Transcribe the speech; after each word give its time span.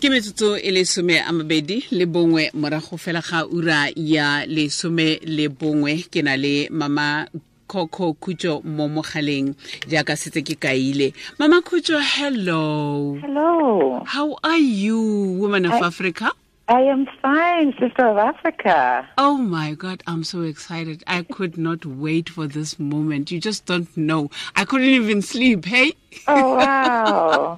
ke 0.00 0.10
metsotso 0.12 0.56
e 0.58 0.70
le 0.70 0.84
some 0.84 1.10
a 1.18 1.32
mabedi 1.32 1.86
le 1.90 2.04
bongwe 2.06 2.50
morago 2.54 2.96
fela 2.98 3.20
ga 3.22 3.46
ura 3.46 3.88
ya 3.96 4.44
lesome 4.46 5.20
le 5.24 5.48
bongwe 5.48 6.04
ke 6.10 6.22
na 6.22 6.36
le 6.36 6.68
mama 6.70 7.26
coco 7.66 8.12
khutso 8.14 8.62
mo 8.64 8.88
mogaleng 8.88 9.54
jaaka 9.88 10.16
setse 10.16 10.42
ke 10.44 10.54
kaile 10.60 11.12
mama 11.38 11.62
khutso 11.62 11.98
hello 11.98 13.16
Hello. 13.22 14.02
how 14.06 14.36
are 14.44 14.58
you 14.60 15.00
woman 15.40 15.64
of 15.64 15.72
I- 15.72 15.86
africa 15.86 16.32
I 16.68 16.80
am 16.80 17.06
fine, 17.22 17.72
Sister 17.78 18.08
of 18.08 18.18
Africa. 18.18 19.06
Oh 19.18 19.36
my 19.36 19.74
God, 19.74 20.02
I'm 20.08 20.24
so 20.24 20.42
excited. 20.42 21.04
I 21.06 21.22
could 21.22 21.56
not 21.56 21.86
wait 21.86 22.28
for 22.28 22.48
this 22.48 22.80
moment. 22.80 23.30
You 23.30 23.38
just 23.38 23.66
don't 23.66 23.86
know. 23.96 24.32
I 24.56 24.64
couldn't 24.64 24.88
even 24.88 25.22
sleep, 25.22 25.64
hey? 25.64 25.92
Oh, 26.26 26.56
wow. 26.56 27.56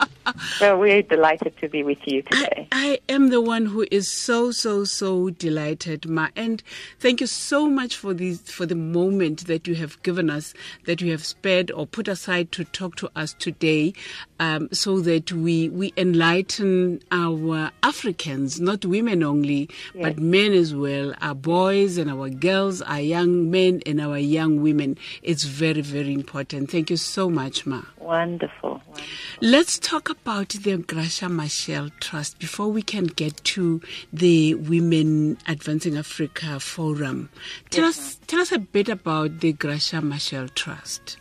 so 0.58 0.78
we're 0.78 1.02
delighted 1.02 1.56
to 1.58 1.68
be 1.68 1.82
with 1.82 1.98
you 2.06 2.22
today. 2.22 2.68
I 2.72 2.98
am 3.08 3.30
the 3.30 3.40
one 3.40 3.66
who 3.66 3.86
is 3.90 4.08
so 4.08 4.50
so 4.50 4.84
so 4.84 5.30
delighted, 5.30 6.08
Ma, 6.08 6.28
and 6.36 6.62
thank 6.98 7.20
you 7.20 7.26
so 7.26 7.68
much 7.68 7.96
for 7.96 8.14
the 8.14 8.34
for 8.34 8.66
the 8.66 8.74
moment 8.74 9.46
that 9.46 9.66
you 9.66 9.74
have 9.76 10.02
given 10.02 10.30
us, 10.30 10.54
that 10.86 11.00
you 11.00 11.10
have 11.12 11.24
spared 11.24 11.70
or 11.70 11.86
put 11.86 12.08
aside 12.08 12.52
to 12.52 12.64
talk 12.64 12.96
to 12.96 13.10
us 13.16 13.34
today, 13.34 13.92
um, 14.40 14.68
so 14.72 15.00
that 15.00 15.32
we 15.32 15.68
we 15.70 15.92
enlighten 15.96 17.00
our 17.10 17.70
Africans, 17.82 18.60
not 18.60 18.84
women 18.84 19.22
only, 19.22 19.68
but 19.94 20.18
men 20.18 20.52
as 20.52 20.74
well, 20.74 21.14
our 21.20 21.34
boys 21.34 21.98
and 21.98 22.10
our 22.10 22.28
girls, 22.28 22.82
our 22.82 23.00
young 23.00 23.50
men 23.50 23.82
and 23.86 24.00
our 24.00 24.18
young 24.18 24.62
women. 24.62 24.96
It's 25.22 25.44
very 25.44 25.80
very 25.82 26.12
important. 26.12 26.70
Thank 26.70 26.90
you 26.90 26.96
so 26.96 27.28
much, 27.30 27.66
Ma. 27.66 27.82
Wonderful. 28.08 28.80
wonderful. 28.86 29.04
Let's 29.42 29.78
talk 29.78 30.08
about 30.08 30.48
the 30.48 30.78
Graça 30.78 31.28
Machel 31.28 31.92
Trust 32.00 32.38
before 32.38 32.68
we 32.68 32.80
can 32.80 33.04
get 33.04 33.36
to 33.44 33.82
the 34.10 34.54
Women 34.54 35.36
Advancing 35.46 35.98
Africa 35.98 36.58
Forum. 36.58 37.28
Tell 37.68 37.84
us 37.84 38.18
tell 38.26 38.40
us 38.40 38.50
a 38.50 38.58
bit 38.58 38.88
about 38.88 39.40
the 39.40 39.52
Graça 39.52 40.00
Machel 40.00 40.48
Trust. 40.54 41.18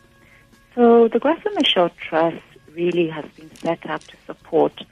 So 0.76 1.10
the 1.10 1.20
Graça 1.20 1.54
Machel 1.58 1.92
Trust 1.98 2.42
really 2.72 3.10
has 3.10 3.26
been 3.36 3.54
set 3.56 3.86
up 3.90 4.02
to 4.06 4.16
support 4.26 4.86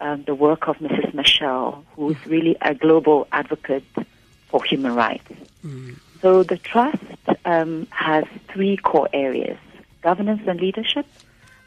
um, 0.00 0.24
the 0.24 0.34
work 0.34 0.66
of 0.66 0.78
Mrs. 0.78 1.12
Machel, 1.12 1.84
who 1.94 2.12
is 2.12 2.26
really 2.26 2.56
a 2.62 2.74
global 2.74 3.28
advocate 3.32 3.84
for 4.48 4.64
human 4.64 4.94
rights. 4.94 5.30
So 6.22 6.42
the 6.42 6.56
trust 6.56 7.04
um, 7.44 7.86
has 7.90 8.24
three 8.48 8.78
core 8.78 9.10
areas: 9.12 9.58
governance 10.00 10.40
and 10.46 10.58
leadership. 10.58 11.04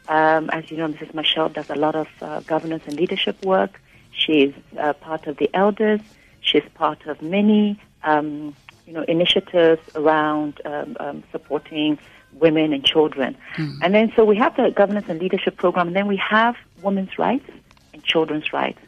Um, 0.08 0.48
as 0.50 0.70
you 0.70 0.78
know, 0.78 0.88
Mrs. 0.88 1.12
Machel 1.12 1.52
does 1.52 1.68
a 1.70 1.74
lot 1.74 1.94
of 1.94 2.08
uh, 2.20 2.40
governance 2.40 2.82
and 2.86 2.96
leadership 2.96 3.44
work. 3.44 3.80
She's 4.10 4.54
uh, 4.78 4.94
part 4.94 5.26
of 5.26 5.36
the 5.36 5.50
elders. 5.54 6.00
She's 6.40 6.64
part 6.74 7.06
of 7.06 7.20
many, 7.20 7.78
um, 8.02 8.56
you 8.86 8.94
know, 8.94 9.02
initiatives 9.02 9.82
around 9.94 10.60
um, 10.64 10.96
um, 10.98 11.24
supporting 11.30 11.98
women 12.32 12.72
and 12.72 12.84
children. 12.84 13.36
And 13.82 13.94
then, 13.94 14.12
so 14.16 14.24
we 14.24 14.36
have 14.36 14.56
the 14.56 14.70
governance 14.70 15.06
and 15.08 15.20
leadership 15.20 15.56
program, 15.56 15.88
and 15.88 15.96
then 15.96 16.06
we 16.06 16.16
have 16.16 16.56
women's 16.82 17.18
rights 17.18 17.50
and 17.92 18.02
children's 18.02 18.52
rights. 18.52 18.80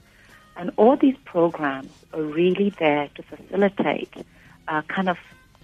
And 0.57 0.71
all 0.77 0.97
these 0.97 1.17
programs 1.25 1.91
are 2.13 2.23
really 2.23 2.71
there 2.79 3.09
to 3.15 3.23
facilitate 3.23 4.13
uh, 4.69 4.83
kind 4.83 5.09
of 5.09 5.19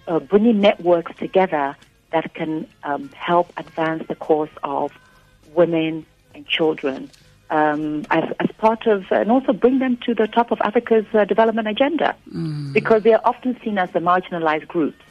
uh, 0.07 0.19
bringing 0.19 0.59
networks 0.61 1.15
together 1.17 1.75
that 2.11 2.33
can 2.33 2.67
um, 2.83 3.09
help 3.09 3.51
advance 3.57 4.07
the 4.07 4.15
cause 4.15 4.49
of 4.63 4.91
women 5.53 6.05
and 6.33 6.47
children 6.47 7.09
um, 7.49 8.05
as, 8.09 8.23
as 8.39 8.49
part 8.57 8.87
of, 8.87 9.05
and 9.11 9.31
also 9.31 9.53
bring 9.53 9.79
them 9.79 9.97
to 10.05 10.13
the 10.13 10.27
top 10.27 10.51
of 10.51 10.59
Africa's 10.61 11.05
uh, 11.13 11.25
development 11.25 11.67
agenda 11.67 12.15
because 12.73 13.03
they 13.03 13.13
are 13.13 13.21
often 13.23 13.57
seen 13.63 13.77
as 13.77 13.89
the 13.91 13.99
marginalized 13.99 14.67
groups. 14.67 15.01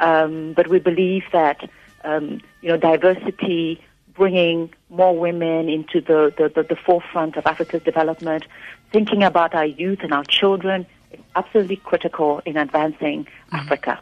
Um, 0.00 0.52
but 0.52 0.68
we 0.68 0.78
believe 0.78 1.24
that, 1.32 1.68
um, 2.04 2.40
you 2.60 2.68
know, 2.68 2.76
diversity, 2.76 3.82
bringing 4.14 4.72
more 4.90 5.16
women 5.16 5.68
into 5.68 6.00
the, 6.00 6.32
the, 6.36 6.48
the, 6.48 6.62
the 6.62 6.76
forefront 6.76 7.36
of 7.36 7.46
Africa's 7.46 7.82
development, 7.82 8.44
thinking 8.92 9.22
about 9.22 9.54
our 9.54 9.64
youth 9.64 10.00
and 10.02 10.12
our 10.12 10.24
children 10.24 10.86
is 11.12 11.20
absolutely 11.34 11.76
critical 11.76 12.42
in 12.44 12.56
advancing 12.56 13.26
Africa. 13.52 14.00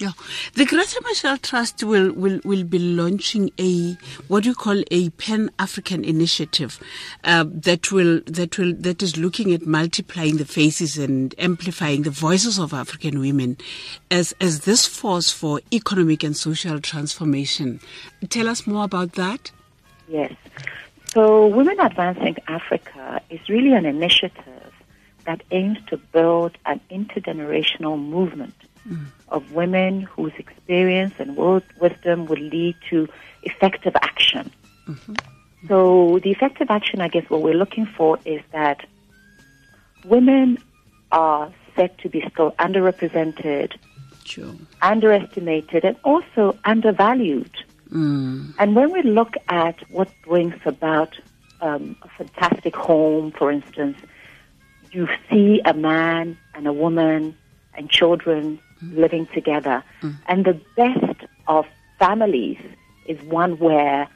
Yeah. 0.00 0.12
The 0.54 0.64
Graça 0.64 0.98
Machel 1.02 1.42
Trust 1.42 1.84
will, 1.84 2.10
will, 2.12 2.40
will 2.42 2.64
be 2.64 2.78
launching 2.78 3.50
a 3.60 3.98
what 4.28 4.46
you 4.46 4.54
call 4.54 4.82
a 4.90 5.10
Pan 5.10 5.50
African 5.58 6.04
initiative 6.04 6.80
uh, 7.22 7.44
that 7.46 7.92
will 7.92 8.22
that 8.24 8.56
will 8.56 8.72
that 8.76 9.02
is 9.02 9.18
looking 9.18 9.52
at 9.52 9.66
multiplying 9.66 10.38
the 10.38 10.46
faces 10.46 10.96
and 10.96 11.34
amplifying 11.36 12.00
the 12.04 12.10
voices 12.10 12.58
of 12.58 12.72
African 12.72 13.20
women 13.20 13.58
as 14.10 14.34
as 14.40 14.60
this 14.60 14.86
force 14.86 15.30
for 15.30 15.60
economic 15.70 16.24
and 16.24 16.34
social 16.34 16.80
transformation. 16.80 17.78
Tell 18.30 18.48
us 18.48 18.66
more 18.66 18.84
about 18.84 19.12
that. 19.12 19.50
Yes. 20.08 20.32
So, 21.12 21.46
Women 21.48 21.78
Advancing 21.78 22.36
Africa 22.48 23.20
is 23.28 23.50
really 23.50 23.74
an 23.74 23.84
initiative 23.84 24.72
that 25.26 25.42
aims 25.50 25.76
to 25.88 25.98
build 25.98 26.56
an 26.64 26.80
intergenerational 26.90 27.98
movement 27.98 28.54
of 29.28 29.52
women 29.52 30.02
whose 30.02 30.32
experience 30.38 31.14
and 31.18 31.36
world 31.36 31.62
wisdom 31.80 32.26
will 32.26 32.38
lead 32.40 32.76
to 32.90 33.08
effective 33.42 33.94
action. 33.96 34.50
So, 35.68 36.18
the 36.22 36.30
effective 36.30 36.70
action, 36.70 37.00
I 37.00 37.08
guess, 37.08 37.28
what 37.28 37.42
we're 37.42 37.54
looking 37.54 37.86
for 37.86 38.18
is 38.24 38.40
that 38.52 38.86
women 40.04 40.58
are 41.12 41.52
said 41.76 41.96
to 41.98 42.08
be 42.08 42.24
still 42.32 42.52
underrepresented, 42.52 43.74
Sure. 44.24 44.54
underestimated, 44.80 45.84
and 45.84 45.96
also 46.02 46.56
undervalued. 46.64 47.50
Mm. 47.90 48.54
And 48.58 48.74
when 48.74 48.90
we 48.92 49.02
look 49.02 49.34
at 49.48 49.76
what 49.90 50.08
brings 50.22 50.54
about 50.64 51.18
um, 51.60 51.96
a 52.02 52.08
fantastic 52.08 52.74
home, 52.74 53.32
for 53.32 53.50
instance, 53.50 53.98
you 54.92 55.08
see 55.28 55.60
a 55.64 55.74
man 55.74 56.36
and 56.54 56.66
a 56.66 56.72
woman 56.72 57.36
and 57.74 57.90
children 57.90 58.60
living 58.82 59.26
together. 59.34 59.82
And 60.26 60.44
the 60.44 60.60
best 60.76 61.24
of 61.46 61.66
families 61.98 62.58
is 63.06 63.20
one 63.22 63.58
where 63.58 64.08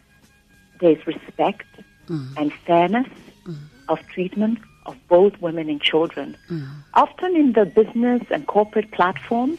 there's 0.80 1.06
respect 1.06 1.66
and 2.08 2.52
fairness 2.66 3.08
of 3.88 3.98
treatment 4.08 4.58
of 4.86 4.96
both 5.08 5.40
women 5.40 5.68
and 5.68 5.80
children. 5.80 6.36
Often 6.94 7.36
in 7.36 7.52
the 7.52 7.64
business 7.64 8.22
and 8.30 8.46
corporate 8.46 8.90
platforms, 8.92 9.58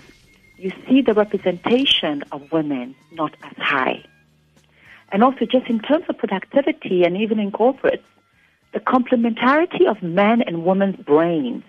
you 0.58 0.72
see 0.88 1.02
the 1.02 1.14
representation 1.14 2.24
of 2.32 2.52
women 2.52 2.96
not 3.12 3.36
as 3.44 3.58
high. 3.58 4.04
And 5.12 5.24
also, 5.24 5.46
just 5.46 5.68
in 5.68 5.80
terms 5.80 6.06
of 6.10 6.18
productivity 6.18 7.04
and 7.04 7.18
even 7.18 7.40
in 7.40 7.52
corporates, 7.52 8.04
the 8.74 8.80
complementarity 8.80 9.88
of 9.88 10.02
men 10.02 10.42
and 10.42 10.66
women's 10.66 10.98
brains 10.98 11.64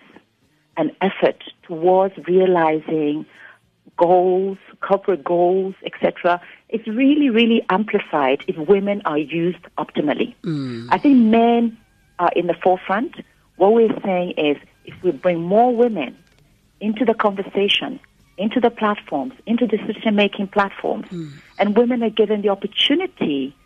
and 0.77 0.93
effort 1.01 1.43
towards 1.63 2.15
realizing 2.27 3.27
goals, 3.97 4.59
corporate 4.81 5.25
goals, 5.25 5.75
etc., 5.85 6.41
is 6.69 6.87
really, 6.87 7.31
really 7.31 7.65
amplified 7.71 8.45
if 8.47 8.57
women 8.69 9.03
are 9.05 9.19
used 9.19 9.63
optimally. 9.79 10.35
Mm. 10.43 10.89
I 10.91 10.99
think 10.99 11.17
men 11.17 11.79
are 12.19 12.31
in 12.35 12.47
the 12.47 12.55
forefront. 12.55 13.17
What 13.57 13.73
we're 13.73 14.01
saying 14.05 14.33
is 14.37 14.57
if 14.85 14.95
we 15.03 15.13
bring 15.13 15.41
more 15.41 15.75
women 15.75 16.17
into 16.81 17.05
the 17.05 17.15
conversation, 17.15 17.99
into 18.37 18.61
the 18.61 18.71
platforms, 18.71 19.33
into 19.47 19.67
decision 19.67 20.15
making 20.15 20.49
platforms, 20.49 21.07
mm. 21.09 21.33
and 21.59 21.77
women 21.77 22.03
are 22.03 22.11
given 22.11 22.43
the 22.43 22.51
opportunity 22.51 23.57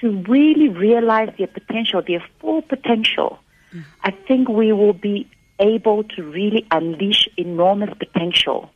to 0.00 0.22
really 0.28 0.68
realize 0.68 1.30
their 1.36 1.48
potential, 1.48 2.02
their 2.06 2.24
full 2.40 2.62
potential, 2.62 3.38
mm. 3.74 3.84
I 4.02 4.12
think 4.12 4.48
we 4.48 4.72
will 4.72 4.92
be 4.92 5.28
able 5.60 6.04
to 6.04 6.22
really 6.22 6.66
unleash 6.70 7.28
enormous 7.36 7.90
potential 7.98 8.70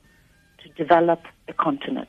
to 0.62 0.68
develop 0.70 1.22
the 1.46 1.52
continent. 1.52 2.08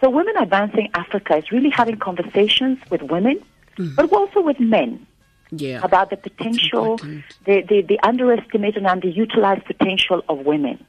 So, 0.00 0.10
Women 0.10 0.36
Advancing 0.36 0.90
Africa 0.94 1.36
is 1.36 1.50
really 1.50 1.70
having 1.70 1.96
conversations 1.96 2.78
with 2.90 3.02
women, 3.02 3.40
mm. 3.78 3.94
but 3.96 4.12
also 4.12 4.40
with 4.40 4.60
men 4.60 5.06
Yeah. 5.50 5.80
about 5.82 6.10
the 6.10 6.16
potential, 6.16 6.96
the, 7.46 7.62
the, 7.68 7.82
the 7.82 7.98
underestimated 8.02 8.84
and 8.84 9.02
underutilized 9.02 9.64
potential 9.66 10.22
of 10.28 10.38
women. 10.46 10.84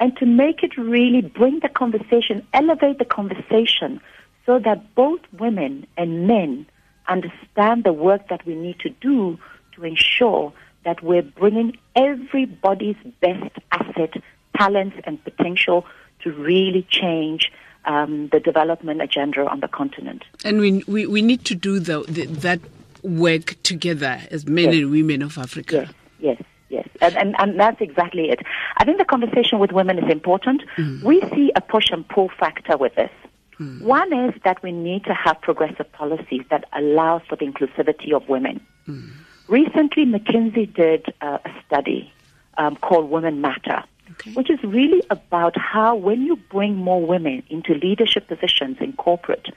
And 0.00 0.16
to 0.16 0.26
make 0.26 0.62
it 0.62 0.76
really 0.76 1.20
bring 1.22 1.60
the 1.60 1.68
conversation, 1.68 2.46
elevate 2.52 2.98
the 2.98 3.04
conversation 3.04 4.00
so 4.46 4.58
that 4.58 4.94
both 4.94 5.20
women 5.38 5.86
and 5.96 6.26
men 6.26 6.66
understand 7.08 7.84
the 7.84 7.92
work 7.92 8.28
that 8.28 8.44
we 8.46 8.54
need 8.54 8.78
to 8.80 8.90
do 9.00 9.38
to 9.74 9.84
ensure 9.84 10.52
that 10.84 11.02
we're 11.02 11.22
bringing 11.22 11.76
everybody's 11.96 12.96
best 13.20 13.56
asset, 13.70 14.14
talents, 14.56 14.96
and 15.04 15.22
potential 15.24 15.86
to 16.22 16.32
really 16.32 16.86
change 16.88 17.50
um, 17.84 18.28
the 18.28 18.40
development 18.40 19.02
agenda 19.02 19.46
on 19.46 19.60
the 19.60 19.68
continent. 19.68 20.22
And 20.44 20.60
we, 20.60 20.84
we, 20.86 21.06
we 21.06 21.22
need 21.22 21.44
to 21.46 21.54
do 21.54 21.78
the, 21.80 22.02
the, 22.08 22.26
that 22.26 22.60
work 23.02 23.56
together 23.62 24.20
as 24.30 24.46
men 24.46 24.66
Yes. 24.66 24.74
and 24.76 24.90
women 24.90 25.22
of 25.22 25.36
Africa. 25.38 25.90
Yes, 26.20 26.40
yes, 26.68 26.88
yes. 27.00 27.12
And, 27.14 27.16
and, 27.16 27.36
and 27.38 27.60
that's 27.60 27.80
exactly 27.80 28.30
it. 28.30 28.40
I 28.76 28.84
think 28.84 28.98
the 28.98 29.04
conversation 29.04 29.58
with 29.58 29.72
women 29.72 29.98
is 29.98 30.10
important. 30.10 30.62
Mm. 30.76 31.02
We 31.02 31.20
see 31.34 31.50
a 31.56 31.60
push 31.60 31.90
and 31.90 32.08
pull 32.08 32.30
factor 32.38 32.76
with 32.76 32.94
this. 32.94 33.10
Mm. 33.58 33.82
One 33.82 34.12
is 34.12 34.34
that 34.44 34.62
we 34.62 34.70
need 34.72 35.04
to 35.04 35.14
have 35.14 35.40
progressive 35.40 35.90
policies 35.92 36.42
that 36.50 36.64
allow 36.72 37.20
for 37.28 37.36
the 37.36 37.46
inclusivity 37.46 38.12
of 38.12 38.28
women. 38.28 38.64
Mm. 38.86 39.10
Recently, 39.52 40.06
McKinsey 40.06 40.72
did 40.72 41.12
uh, 41.20 41.36
a 41.44 41.50
study 41.66 42.10
um, 42.56 42.74
called 42.76 43.10
Women 43.10 43.42
Matter, 43.42 43.84
Okay. 44.12 44.32
which 44.32 44.50
is 44.50 44.62
really 44.62 45.02
about 45.10 45.54
how 45.58 45.94
when 45.94 46.22
you 46.22 46.36
bring 46.36 46.74
more 46.76 47.04
women 47.04 47.42
into 47.50 47.74
leadership 47.74 48.28
positions 48.28 48.78
in 48.80 48.94
corporate, 48.94 49.48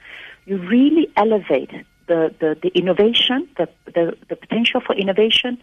you 0.44 0.58
really 0.58 1.10
elevate 1.16 1.70
the, 2.08 2.34
the, 2.40 2.58
the 2.62 2.68
innovation, 2.74 3.48
the, 3.56 3.68
the, 3.86 4.16
the 4.28 4.36
potential 4.36 4.80
for 4.86 4.94
innovation 4.94 5.58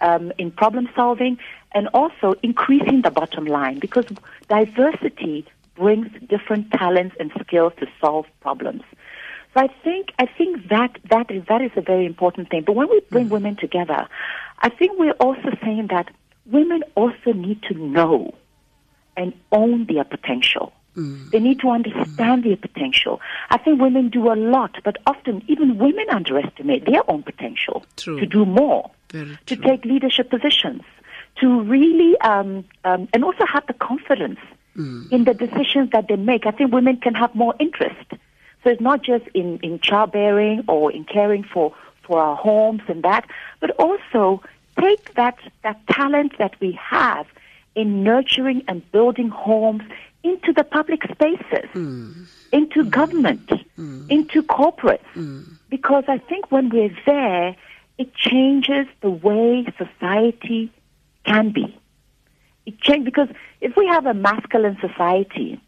um, 0.00 0.32
in 0.38 0.50
problem 0.52 0.88
solving, 0.94 1.38
and 1.72 1.88
also 1.92 2.34
increasing 2.42 3.02
the 3.02 3.10
bottom 3.10 3.46
line 3.46 3.80
because 3.80 4.06
diversity 4.48 5.44
brings 5.74 6.08
different 6.28 6.70
talents 6.72 7.16
and 7.18 7.32
skills 7.40 7.72
to 7.80 7.86
solve 8.00 8.26
problems. 8.40 8.82
So 9.54 9.60
I 9.60 9.68
think 9.84 10.12
I 10.18 10.26
think 10.26 10.68
that 10.68 10.96
that 11.10 11.30
is 11.30 11.44
that 11.48 11.60
is 11.60 11.70
a 11.76 11.82
very 11.82 12.06
important 12.06 12.48
thing. 12.50 12.62
But 12.62 12.74
when 12.74 12.88
we 12.88 13.00
bring 13.10 13.28
women 13.28 13.56
together, 13.56 14.08
I 14.58 14.68
think 14.70 14.98
we're 14.98 15.12
also 15.12 15.50
saying 15.62 15.88
that 15.90 16.10
women 16.46 16.82
also 16.94 17.32
need 17.32 17.62
to 17.64 17.74
know 17.74 18.34
and 19.16 19.34
own 19.50 19.86
their 19.86 20.04
potential. 20.04 20.72
They 20.94 21.38
need 21.40 21.60
to 21.60 21.70
understand 21.70 22.44
their 22.44 22.56
potential. 22.56 23.22
I 23.48 23.56
think 23.56 23.80
women 23.80 24.10
do 24.10 24.30
a 24.30 24.36
lot, 24.36 24.76
but 24.84 24.98
often 25.06 25.42
even 25.48 25.78
women 25.78 26.04
underestimate 26.10 26.84
their 26.84 27.10
own 27.10 27.22
potential 27.22 27.86
True. 27.96 28.20
to 28.20 28.26
do 28.26 28.44
more, 28.44 28.90
Very 29.10 29.38
to 29.46 29.56
true. 29.56 29.64
take 29.64 29.86
leadership 29.86 30.28
positions, 30.28 30.82
to 31.40 31.62
really, 31.62 32.20
um, 32.20 32.66
um, 32.84 33.08
and 33.14 33.24
also 33.24 33.46
have 33.46 33.66
the 33.66 33.72
confidence 33.72 34.38
in 34.74 35.24
the 35.24 35.32
decisions 35.32 35.90
that 35.92 36.08
they 36.08 36.16
make. 36.16 36.44
I 36.46 36.50
think 36.50 36.72
women 36.72 36.98
can 36.98 37.14
have 37.14 37.34
more 37.34 37.54
interest. 37.58 38.12
So 38.62 38.70
it's 38.70 38.80
not 38.80 39.02
just 39.02 39.26
in, 39.34 39.58
in 39.58 39.80
childbearing 39.80 40.64
or 40.68 40.92
in 40.92 41.04
caring 41.04 41.44
for, 41.44 41.74
for 42.02 42.20
our 42.20 42.36
homes 42.36 42.82
and 42.88 43.02
that, 43.02 43.28
but 43.60 43.70
also 43.72 44.42
take 44.80 45.14
that, 45.14 45.38
that 45.62 45.84
talent 45.88 46.38
that 46.38 46.58
we 46.60 46.72
have 46.72 47.26
in 47.74 48.04
nurturing 48.04 48.62
and 48.68 48.90
building 48.92 49.28
homes 49.30 49.82
into 50.22 50.52
the 50.52 50.62
public 50.62 51.02
spaces, 51.10 51.68
hmm. 51.72 52.24
into 52.52 52.84
government, 52.84 53.50
hmm. 53.76 54.06
into 54.08 54.42
corporates. 54.42 55.00
Hmm. 55.14 55.42
Because 55.68 56.04
I 56.06 56.18
think 56.18 56.52
when 56.52 56.68
we're 56.68 56.96
there, 57.06 57.56
it 57.98 58.14
changes 58.14 58.86
the 59.00 59.10
way 59.10 59.66
society 59.76 60.70
can 61.24 61.50
be. 61.50 61.76
It 62.66 62.80
change 62.80 63.04
because 63.04 63.28
if 63.60 63.76
we 63.76 63.86
have 63.86 64.06
a 64.06 64.14
masculine 64.14 64.78
society, 64.80 65.60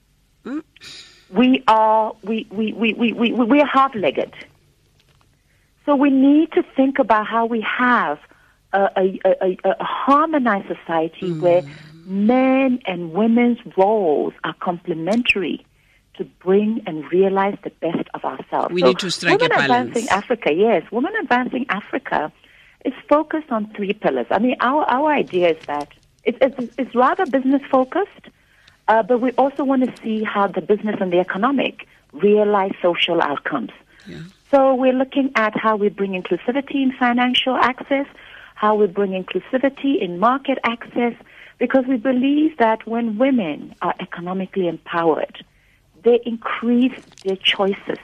we 1.34 1.62
are 1.66 2.14
we 2.22 2.46
we, 2.50 2.72
we, 2.72 2.92
we, 2.94 3.12
we, 3.12 3.32
we 3.32 3.60
are 3.60 3.66
half 3.66 3.94
legged. 3.94 4.32
So 5.86 5.94
we 5.94 6.10
need 6.10 6.52
to 6.52 6.62
think 6.76 6.98
about 6.98 7.26
how 7.26 7.44
we 7.44 7.60
have 7.60 8.18
a, 8.72 8.88
a, 8.96 9.20
a, 9.24 9.58
a, 9.64 9.70
a 9.78 9.84
harmonized 9.84 10.68
society 10.68 11.30
hmm. 11.30 11.40
where 11.40 11.62
men 12.06 12.80
and 12.86 13.12
women's 13.12 13.58
roles 13.76 14.32
are 14.44 14.54
complementary 14.60 15.64
to 16.16 16.24
bring 16.24 16.82
and 16.86 17.10
realize 17.10 17.58
the 17.64 17.70
best 17.70 18.08
of 18.14 18.24
ourselves. 18.24 18.72
We 18.72 18.80
So 18.80 18.88
need 18.88 18.98
to 19.00 19.10
strike 19.10 19.40
a 19.40 19.44
Women 19.44 19.48
balance. 19.50 19.88
Advancing 19.88 20.08
Africa, 20.10 20.52
yes, 20.54 20.90
Women 20.90 21.12
Advancing 21.20 21.66
Africa 21.68 22.32
is 22.84 22.92
focused 23.08 23.50
on 23.50 23.72
three 23.74 23.92
pillars. 23.92 24.26
I 24.30 24.38
mean, 24.38 24.56
our, 24.60 24.84
our 24.84 25.10
idea 25.12 25.50
is 25.50 25.66
that 25.66 25.88
it's, 26.24 26.38
it's, 26.40 26.74
it's 26.78 26.94
rather 26.94 27.26
business 27.26 27.62
focused, 27.70 28.28
uh, 28.88 29.02
but 29.02 29.20
we 29.20 29.32
also 29.32 29.64
want 29.64 29.84
to 29.84 30.02
see 30.02 30.22
how 30.22 30.46
the 30.46 30.60
business 30.60 30.96
and 31.00 31.12
the 31.12 31.18
economic 31.18 31.86
realize 32.12 32.72
social 32.82 33.20
outcomes. 33.22 33.70
Yeah. 34.06 34.20
So 34.50 34.74
we're 34.74 34.92
looking 34.92 35.32
at 35.34 35.56
how 35.56 35.76
we 35.76 35.88
bring 35.88 36.12
inclusivity 36.12 36.82
in 36.82 36.92
financial 36.92 37.56
access, 37.56 38.06
how 38.54 38.76
we 38.76 38.86
bring 38.86 39.10
inclusivity 39.10 40.00
in 40.00 40.18
market 40.18 40.58
access, 40.64 41.14
because 41.58 41.86
we 41.86 41.96
believe 41.96 42.56
that 42.58 42.86
when 42.86 43.18
women 43.18 43.74
are 43.82 43.94
economically 44.00 44.68
empowered, 44.68 45.44
they 46.02 46.20
increase 46.24 46.98
their 47.24 47.36
choices, 47.36 47.98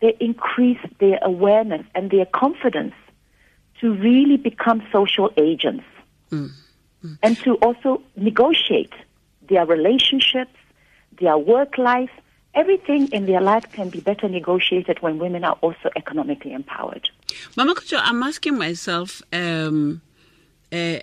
they 0.00 0.16
increase 0.20 0.80
their 0.98 1.18
awareness 1.22 1.86
and 1.94 2.10
their 2.10 2.26
confidence 2.26 2.94
to 3.80 3.94
really 3.94 4.36
become 4.36 4.82
social 4.92 5.32
agents 5.36 5.84
and 7.22 7.36
to 7.38 7.54
also 7.56 8.02
negotiate 8.16 8.92
their 9.48 9.66
relationships, 9.66 10.56
their 11.20 11.38
work 11.38 11.78
life. 11.78 12.10
Everything 12.54 13.08
in 13.08 13.26
their 13.26 13.40
life 13.40 13.64
can 13.72 13.88
be 13.88 14.00
better 14.00 14.28
negotiated 14.28 15.02
when 15.02 15.18
women 15.18 15.44
are 15.44 15.58
also 15.60 15.90
economically 15.96 16.52
empowered. 16.52 17.08
Mama 17.56 17.74
Kucho, 17.74 17.98
I'm 18.00 18.22
asking 18.22 18.56
myself, 18.56 19.22
um, 19.32 20.02
uh, 20.70 20.98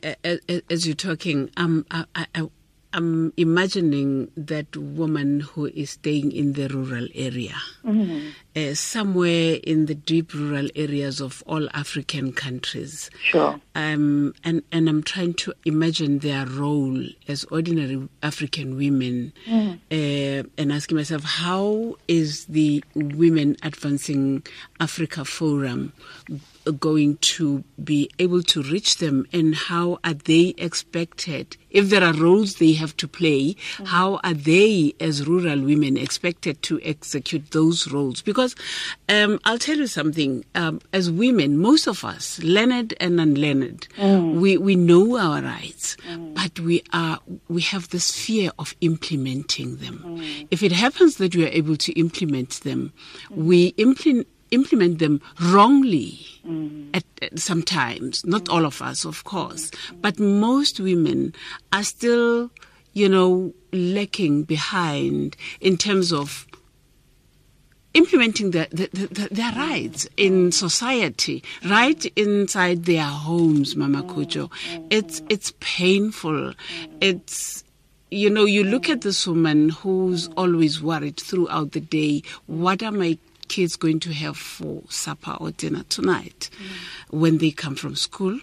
as 0.69 0.87
you're 0.87 0.95
talking, 0.95 1.49
I'm, 1.57 1.85
I, 1.91 2.05
I, 2.15 2.47
I'm 2.93 3.31
imagining 3.37 4.31
that 4.35 4.75
woman 4.75 5.39
who 5.41 5.67
is 5.67 5.91
staying 5.91 6.31
in 6.31 6.53
the 6.53 6.67
rural 6.67 7.07
area, 7.15 7.55
uh, 8.55 8.73
somewhere 8.73 9.59
in 9.63 9.85
the 9.85 9.95
deep 9.95 10.33
rural 10.33 10.67
areas 10.75 11.21
of 11.21 11.41
all 11.45 11.69
African 11.73 12.33
countries. 12.33 13.09
Sure. 13.23 13.59
Um, 13.75 14.33
and, 14.43 14.63
and 14.71 14.89
I'm 14.89 15.03
trying 15.03 15.35
to 15.35 15.53
imagine 15.63 16.19
their 16.19 16.45
role 16.45 17.01
as 17.27 17.45
ordinary 17.45 18.09
African 18.23 18.75
women. 18.77 19.33
Uh, 19.47 20.43
and 20.57 20.71
asking 20.71 20.97
myself, 20.97 21.23
how 21.23 21.95
is 22.07 22.45
the 22.45 22.83
Women 22.95 23.55
Advancing 23.63 24.43
Africa 24.79 25.23
Forum 25.23 25.93
going 26.79 27.17
to 27.17 27.63
be 27.83 28.09
able 28.19 28.43
to 28.43 28.61
reach 28.63 28.97
them? 28.97 29.25
And 29.31 29.55
how 29.55 29.99
are 30.03 30.13
they 30.13 30.53
expected 30.57 31.57
if 31.71 31.89
there 31.89 32.03
are 32.03 32.13
roles 32.13 32.55
they 32.55 32.73
have 32.73 32.95
to 32.97 33.07
play 33.07 33.55
how 33.85 34.19
are 34.23 34.33
they 34.33 34.93
as 34.99 35.27
rural 35.27 35.61
women 35.61 35.97
expected 35.97 36.61
to 36.63 36.79
execute 36.83 37.51
those 37.51 37.91
roles? 37.91 38.21
Because 38.21 38.55
um, 39.09 39.39
i'll 39.45 39.57
tell 39.57 39.77
you 39.77 39.87
something 39.87 40.43
um, 40.55 40.79
as 40.93 41.09
women 41.09 41.57
most 41.57 41.87
of 41.87 42.03
us 42.03 42.39
learned 42.43 42.93
and 42.99 43.19
unlearned 43.19 43.87
we, 43.97 44.57
we 44.57 44.75
know 44.75 45.17
our 45.17 45.41
rights 45.41 45.97
but 46.33 46.59
we 46.59 46.83
are 46.93 47.19
we 47.47 47.61
have 47.61 47.89
this 47.89 48.11
fear 48.15 48.51
of 48.59 48.75
implementing 48.81 49.77
them. 49.77 50.21
If 50.51 50.63
it 50.63 50.71
happens 50.71 51.17
that 51.17 51.35
we 51.35 51.45
are 51.45 51.49
able 51.49 51.77
to 51.77 51.91
implement 51.99 52.61
them 52.61 52.93
we 53.29 53.67
implement 53.77 54.27
implement 54.51 54.99
them 54.99 55.21
wrongly 55.41 56.19
mm. 56.45 56.89
at, 56.93 57.03
at 57.21 57.39
sometimes 57.39 58.25
not 58.25 58.47
all 58.49 58.65
of 58.65 58.81
us 58.81 59.05
of 59.05 59.23
course 59.23 59.71
but 60.01 60.19
most 60.19 60.79
women 60.79 61.33
are 61.73 61.83
still 61.83 62.51
you 62.93 63.07
know 63.07 63.53
lacking 63.71 64.43
behind 64.43 65.35
in 65.59 65.77
terms 65.77 66.11
of 66.11 66.47
implementing 67.93 68.51
their, 68.51 68.67
their, 68.71 69.51
rights 69.53 70.07
in 70.15 70.47
mm. 70.47 70.53
society 70.53 71.43
right 71.65 72.05
inside 72.15 72.85
their 72.85 73.03
homes 73.03 73.75
mama 73.75 74.03
mm. 74.03 74.09
kujo 74.09 74.49
it's 74.89 75.21
it's 75.29 75.53
painful. 75.59 76.53
It's 77.01 77.63
you 78.09 78.29
know 78.29 78.45
you 78.45 78.63
look 78.63 78.89
at 78.89 79.01
this 79.01 79.25
woman 79.25 79.69
who's 79.69 80.27
always 80.37 80.81
worried 80.81 81.17
throughout 81.17 81.71
the 81.71 81.79
day 81.79 82.23
what 82.45 82.83
am 82.83 82.99
my 82.99 83.17
kids 83.51 83.75
going 83.75 83.99
to 83.99 84.13
have 84.13 84.37
for 84.37 84.81
supper 84.87 85.35
or 85.41 85.51
dinner 85.51 85.83
tonight 85.89 86.49
when 87.09 87.37
they 87.39 87.51
come 87.51 87.75
from 87.75 87.95
school. 87.95 88.39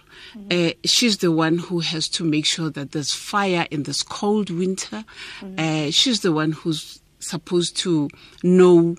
Uh, 0.51 0.71
she's 0.85 1.17
the 1.17 1.31
one 1.31 1.57
who 1.57 1.79
has 1.79 2.07
to 2.07 2.23
make 2.23 2.45
sure 2.45 2.69
that 2.69 2.91
there's 2.91 3.13
fire 3.13 3.65
in 3.71 3.83
this 3.83 4.03
cold 4.03 4.49
winter. 4.51 5.03
Uh, 5.57 5.89
she's 5.89 6.19
the 6.19 6.31
one 6.31 6.51
who's 6.51 7.01
supposed 7.19 7.75
to 7.77 8.07
know. 8.43 8.95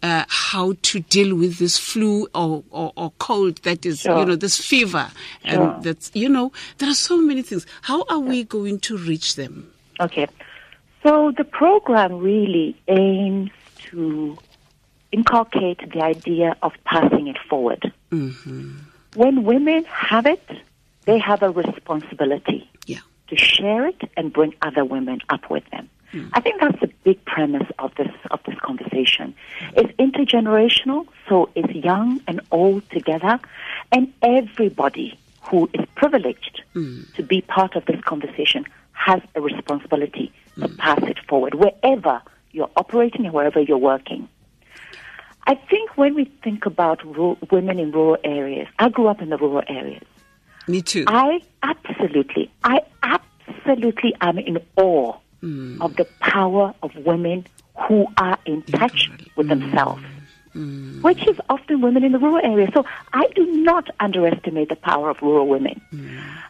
Uh, 0.00 0.24
how 0.28 0.74
to 0.82 1.00
deal 1.00 1.34
with 1.34 1.58
this 1.58 1.76
flu 1.76 2.28
or, 2.32 2.62
or, 2.70 2.92
or 2.96 3.10
cold 3.18 3.56
that 3.64 3.84
is, 3.84 4.04
you 4.04 4.24
know, 4.24 4.36
this 4.36 4.56
fever. 4.56 5.10
Sure. 5.44 5.74
And 5.74 5.82
that's, 5.82 6.12
you 6.14 6.28
know, 6.28 6.52
there 6.78 6.88
are 6.88 6.94
so 6.94 7.20
many 7.20 7.42
things. 7.42 7.66
How 7.82 8.04
are 8.08 8.20
we 8.20 8.44
going 8.44 8.78
to 8.86 8.96
reach 8.96 9.34
them? 9.34 9.68
Okay. 9.98 10.28
So 11.02 11.32
the 11.36 11.42
program 11.42 12.18
really 12.20 12.76
aims 12.86 13.50
to 13.90 14.38
inculcate 15.12 15.90
the 15.92 16.02
idea 16.02 16.56
of 16.62 16.72
passing 16.84 17.28
it 17.28 17.38
forward. 17.48 17.92
Mm-hmm. 18.10 18.78
When 19.14 19.44
women 19.44 19.84
have 19.84 20.26
it, 20.26 20.46
they 21.04 21.18
have 21.18 21.42
a 21.42 21.50
responsibility 21.50 22.68
Yeah. 22.86 22.98
to 23.28 23.36
share 23.36 23.86
it 23.86 24.00
and 24.16 24.32
bring 24.32 24.54
other 24.62 24.84
women 24.84 25.20
up 25.30 25.50
with 25.50 25.64
them. 25.70 25.88
Mm. 26.12 26.30
I 26.32 26.40
think 26.40 26.60
that's 26.60 26.80
the 26.80 26.90
big 27.04 27.22
premise 27.24 27.68
of 27.78 27.94
this 27.96 28.10
of 28.30 28.40
this 28.44 28.58
conversation. 28.60 29.34
It's 29.76 29.92
intergenerational, 29.98 31.06
so 31.28 31.50
it's 31.54 31.72
young 31.74 32.22
and 32.26 32.40
old 32.50 32.88
together, 32.90 33.38
and 33.92 34.12
everybody 34.22 35.18
who 35.42 35.68
is 35.74 35.84
privileged 35.96 36.62
mm. 36.74 37.12
to 37.14 37.22
be 37.22 37.42
part 37.42 37.76
of 37.76 37.84
this 37.86 38.00
conversation 38.02 38.64
has 38.92 39.20
a 39.34 39.40
responsibility 39.40 40.32
to 40.58 40.68
mm. 40.68 40.78
pass 40.78 41.02
it 41.02 41.18
forward 41.28 41.54
wherever 41.54 42.22
you're 42.52 42.70
operating 42.76 43.24
and 43.26 43.34
wherever 43.34 43.60
you're 43.60 43.78
working. 43.78 44.28
I 45.48 45.54
think 45.54 45.96
when 45.96 46.14
we 46.14 46.26
think 46.44 46.66
about 46.66 47.02
rural, 47.02 47.38
women 47.50 47.78
in 47.78 47.90
rural 47.90 48.18
areas, 48.22 48.68
I 48.78 48.90
grew 48.90 49.06
up 49.06 49.22
in 49.22 49.30
the 49.30 49.38
rural 49.38 49.62
areas. 49.66 50.04
Me 50.68 50.82
too. 50.82 51.04
I 51.06 51.40
absolutely, 51.62 52.50
I 52.64 52.82
absolutely 53.02 54.14
am 54.20 54.38
in 54.38 54.58
awe 54.76 55.16
hmm. 55.40 55.80
of 55.80 55.96
the 55.96 56.04
power 56.20 56.74
of 56.82 56.94
women 56.96 57.46
who 57.88 58.06
are 58.18 58.38
in 58.44 58.60
touch 58.64 59.10
with 59.36 59.46
hmm. 59.46 59.58
themselves, 59.58 60.02
hmm. 60.52 61.00
which 61.00 61.26
is 61.26 61.40
often 61.48 61.80
women 61.80 62.04
in 62.04 62.12
the 62.12 62.18
rural 62.18 62.44
areas. 62.44 62.68
So 62.74 62.84
I 63.14 63.26
do 63.34 63.46
not 63.46 63.88
underestimate 64.00 64.68
the 64.68 64.76
power 64.76 65.08
of 65.08 65.22
rural 65.22 65.48
women. 65.48 65.80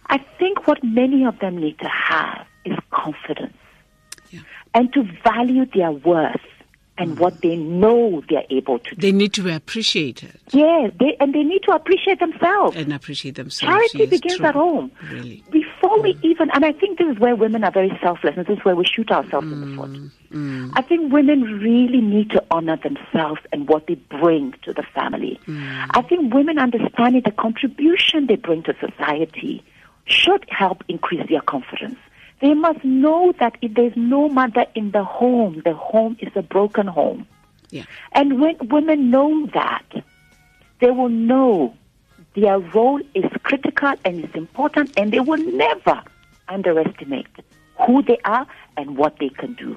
I 0.08 0.18
think 0.40 0.66
what 0.66 0.82
many 0.82 1.24
of 1.24 1.38
them 1.38 1.56
need 1.56 1.78
to 1.78 1.88
have 1.88 2.44
is 2.64 2.76
confidence 2.90 3.56
Yeah. 4.30 4.40
and 4.74 4.92
to 4.94 5.04
value 5.22 5.66
their 5.66 5.92
worth 5.92 6.40
and 6.98 7.18
what 7.18 7.40
they 7.40 7.56
know 7.56 8.22
they're 8.28 8.44
able 8.50 8.78
to 8.80 8.94
do. 8.94 9.00
They 9.00 9.12
need 9.12 9.32
to 9.34 9.42
be 9.42 9.52
appreciated 9.52 10.32
Yes, 10.52 10.92
they, 10.98 11.16
and 11.20 11.34
they 11.34 11.42
need 11.44 11.62
to 11.64 11.72
appreciate 11.72 12.18
themselves. 12.20 12.76
and 12.76 12.92
appreciate 12.92 13.36
themselves. 13.36 13.72
Charity 13.72 13.98
Yes, 13.98 14.10
begins 14.10 14.36
true. 14.38 14.46
at 14.46 14.54
home. 14.54 14.90
Really. 15.10 15.42
Before 15.50 16.00
we 16.02 16.18
even, 16.22 16.50
and 16.50 16.64
I 16.64 16.72
think 16.72 16.98
this 16.98 17.06
is 17.08 17.18
where 17.18 17.36
women 17.36 17.64
are 17.64 17.70
very 17.70 17.96
selfless, 18.02 18.34
and 18.36 18.46
this 18.46 18.58
is 18.58 18.64
where 18.64 18.74
we 18.76 18.84
shoot 18.84 19.10
ourselves 19.10 19.50
in 19.50 19.60
the 19.60 19.76
foot. 19.76 19.90
Mm. 20.32 20.72
I 20.74 20.82
think 20.82 21.12
women 21.12 21.42
really 21.42 22.00
need 22.00 22.30
to 22.30 22.44
honor 22.50 22.76
themselves 22.76 23.40
and 23.52 23.68
what 23.68 23.86
they 23.86 23.94
bring 23.94 24.54
to 24.62 24.72
the 24.72 24.82
family. 24.94 25.38
Mm. 25.46 25.86
I 25.90 26.02
think 26.02 26.34
women 26.34 26.58
understanding 26.58 27.22
the 27.24 27.30
contribution 27.32 28.26
they 28.26 28.36
bring 28.36 28.62
to 28.64 28.74
society 28.80 29.62
should 30.06 30.44
help 30.48 30.82
increase 30.88 31.26
their 31.28 31.40
confidence. 31.42 31.98
They 32.40 32.54
must 32.54 32.84
know 32.84 33.32
that 33.40 33.56
if 33.62 33.74
there's 33.74 33.96
no 33.96 34.28
mother 34.28 34.66
in 34.74 34.92
the 34.92 35.04
home, 35.04 35.62
the 35.64 35.74
home 35.74 36.16
is 36.20 36.30
a 36.36 36.42
broken 36.42 36.86
home. 36.86 37.26
Yeah. 37.70 37.84
And 38.12 38.40
when 38.40 38.56
women 38.68 39.10
know 39.10 39.46
that, 39.54 39.84
they 40.80 40.90
will 40.90 41.08
know 41.08 41.74
their 42.34 42.58
role 42.58 43.00
is 43.14 43.24
critical 43.42 43.94
and 44.04 44.24
it's 44.24 44.34
important, 44.34 44.92
and 44.96 45.12
they 45.12 45.20
will 45.20 45.44
never 45.44 46.02
underestimate 46.48 47.26
who 47.84 48.02
they 48.02 48.18
are 48.24 48.46
and 48.76 48.96
what 48.96 49.18
they 49.18 49.28
can 49.28 49.54
do. 49.54 49.76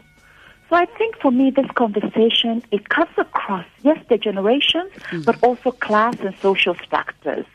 So 0.69 0.77
I 0.77 0.85
think 0.85 1.17
for 1.17 1.31
me, 1.31 1.49
this 1.49 1.69
conversation 1.75 2.63
it 2.71 2.87
cuts 2.89 3.11
across 3.17 3.65
yes, 3.81 3.97
the 4.07 4.17
generations, 4.17 4.91
mm-hmm. 4.93 5.23
but 5.23 5.41
also 5.43 5.71
class 5.71 6.15
and 6.21 6.33
social 6.41 6.75
factors, 6.89 7.45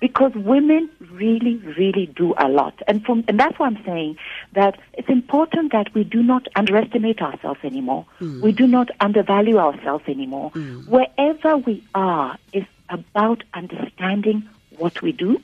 because 0.00 0.34
women 0.34 0.90
really, 1.10 1.56
really 1.78 2.06
do 2.06 2.34
a 2.36 2.48
lot, 2.48 2.74
and 2.86 3.04
from 3.04 3.24
and 3.28 3.40
that's 3.40 3.58
why 3.58 3.66
I'm 3.66 3.82
saying 3.84 4.16
that 4.52 4.78
it's 4.92 5.08
important 5.08 5.72
that 5.72 5.94
we 5.94 6.04
do 6.04 6.22
not 6.22 6.46
underestimate 6.54 7.22
ourselves 7.22 7.60
anymore. 7.64 8.06
Hmm. 8.18 8.40
We 8.42 8.52
do 8.52 8.66
not 8.66 8.90
undervalue 9.00 9.58
ourselves 9.58 10.04
anymore. 10.06 10.50
Hmm. 10.50 10.80
Wherever 10.80 11.56
we 11.56 11.82
are 11.94 12.38
is 12.52 12.64
about 12.88 13.42
understanding 13.54 14.48
what 14.76 15.00
we 15.02 15.12
do 15.12 15.40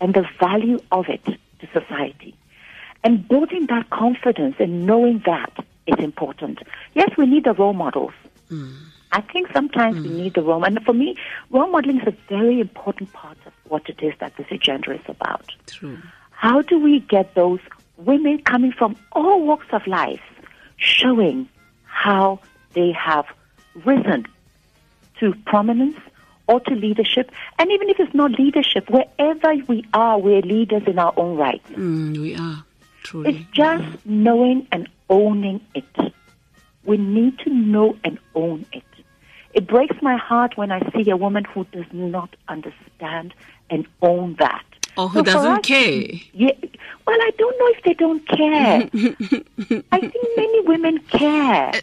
and 0.00 0.12
the 0.14 0.26
value 0.38 0.80
of 0.90 1.08
it 1.08 1.24
to 1.24 1.68
society. 1.72 2.34
And 3.04 3.26
building 3.28 3.66
that 3.66 3.90
confidence 3.90 4.56
and 4.58 4.86
knowing 4.86 5.22
that 5.26 5.52
is 5.86 5.98
important. 5.98 6.60
Yes, 6.94 7.10
we 7.16 7.26
need 7.26 7.44
the 7.44 7.52
role 7.52 7.74
models. 7.74 8.12
Hmm. 8.48 8.72
I 9.14 9.20
think 9.20 9.48
sometimes 9.52 10.00
we 10.00 10.08
need 10.08 10.34
the 10.34 10.42
role, 10.42 10.64
and 10.64 10.84
for 10.84 10.92
me, 10.92 11.16
role 11.50 11.68
modeling 11.68 12.00
is 12.00 12.08
a 12.08 12.16
very 12.28 12.58
important 12.58 13.12
part 13.12 13.38
of 13.46 13.52
what 13.68 13.88
it 13.88 14.02
is 14.02 14.12
that 14.18 14.36
this 14.36 14.48
agenda 14.50 14.92
is 14.92 15.02
about. 15.06 15.54
True. 15.66 15.98
How 16.32 16.62
do 16.62 16.80
we 16.80 16.98
get 16.98 17.36
those 17.36 17.60
women 17.96 18.42
coming 18.42 18.72
from 18.72 18.96
all 19.12 19.40
walks 19.46 19.68
of 19.70 19.86
life 19.86 20.20
showing 20.78 21.48
how 21.84 22.40
they 22.72 22.90
have 22.90 23.26
risen 23.84 24.26
to 25.20 25.32
prominence 25.46 25.96
or 26.48 26.58
to 26.58 26.74
leadership? 26.74 27.30
And 27.60 27.70
even 27.70 27.88
if 27.90 28.00
it's 28.00 28.14
not 28.14 28.32
leadership, 28.32 28.90
wherever 28.90 29.54
we 29.68 29.84
are, 29.94 30.18
we're 30.18 30.42
leaders 30.42 30.82
in 30.88 30.98
our 30.98 31.14
own 31.16 31.36
right. 31.36 31.62
Mm, 31.70 32.18
we 32.18 32.34
are. 32.34 32.64
Truly. 33.04 33.30
It's 33.30 33.50
just 33.52 34.04
knowing 34.04 34.66
and 34.72 34.88
owning 35.08 35.60
it. 35.72 35.84
We 36.82 36.96
need 36.96 37.38
to 37.44 37.50
know 37.50 37.96
and 38.02 38.18
own 38.34 38.66
it. 38.72 38.82
It 39.54 39.66
breaks 39.66 39.96
my 40.02 40.16
heart 40.16 40.56
when 40.56 40.70
I 40.72 40.80
see 40.92 41.08
a 41.10 41.16
woman 41.16 41.44
who 41.44 41.64
does 41.72 41.86
not 41.92 42.30
understand 42.48 43.32
and 43.70 43.86
own 44.02 44.34
that. 44.38 44.64
Or 44.96 45.08
who 45.08 45.20
So 45.20 45.24
doesn't 45.24 45.58
us- 45.58 45.66
care. 45.66 46.04
Yeah, 46.32 46.52
well, 47.06 47.18
I 47.20 47.30
don't 47.38 47.58
know 47.58 47.68
if 47.76 47.82
they 47.84 47.94
don't 47.94 48.26
care. 48.28 48.88
I 49.92 50.00
think 50.12 50.14
many 50.36 50.60
women 50.62 50.98
care. 51.08 51.70
Eh. 51.74 51.80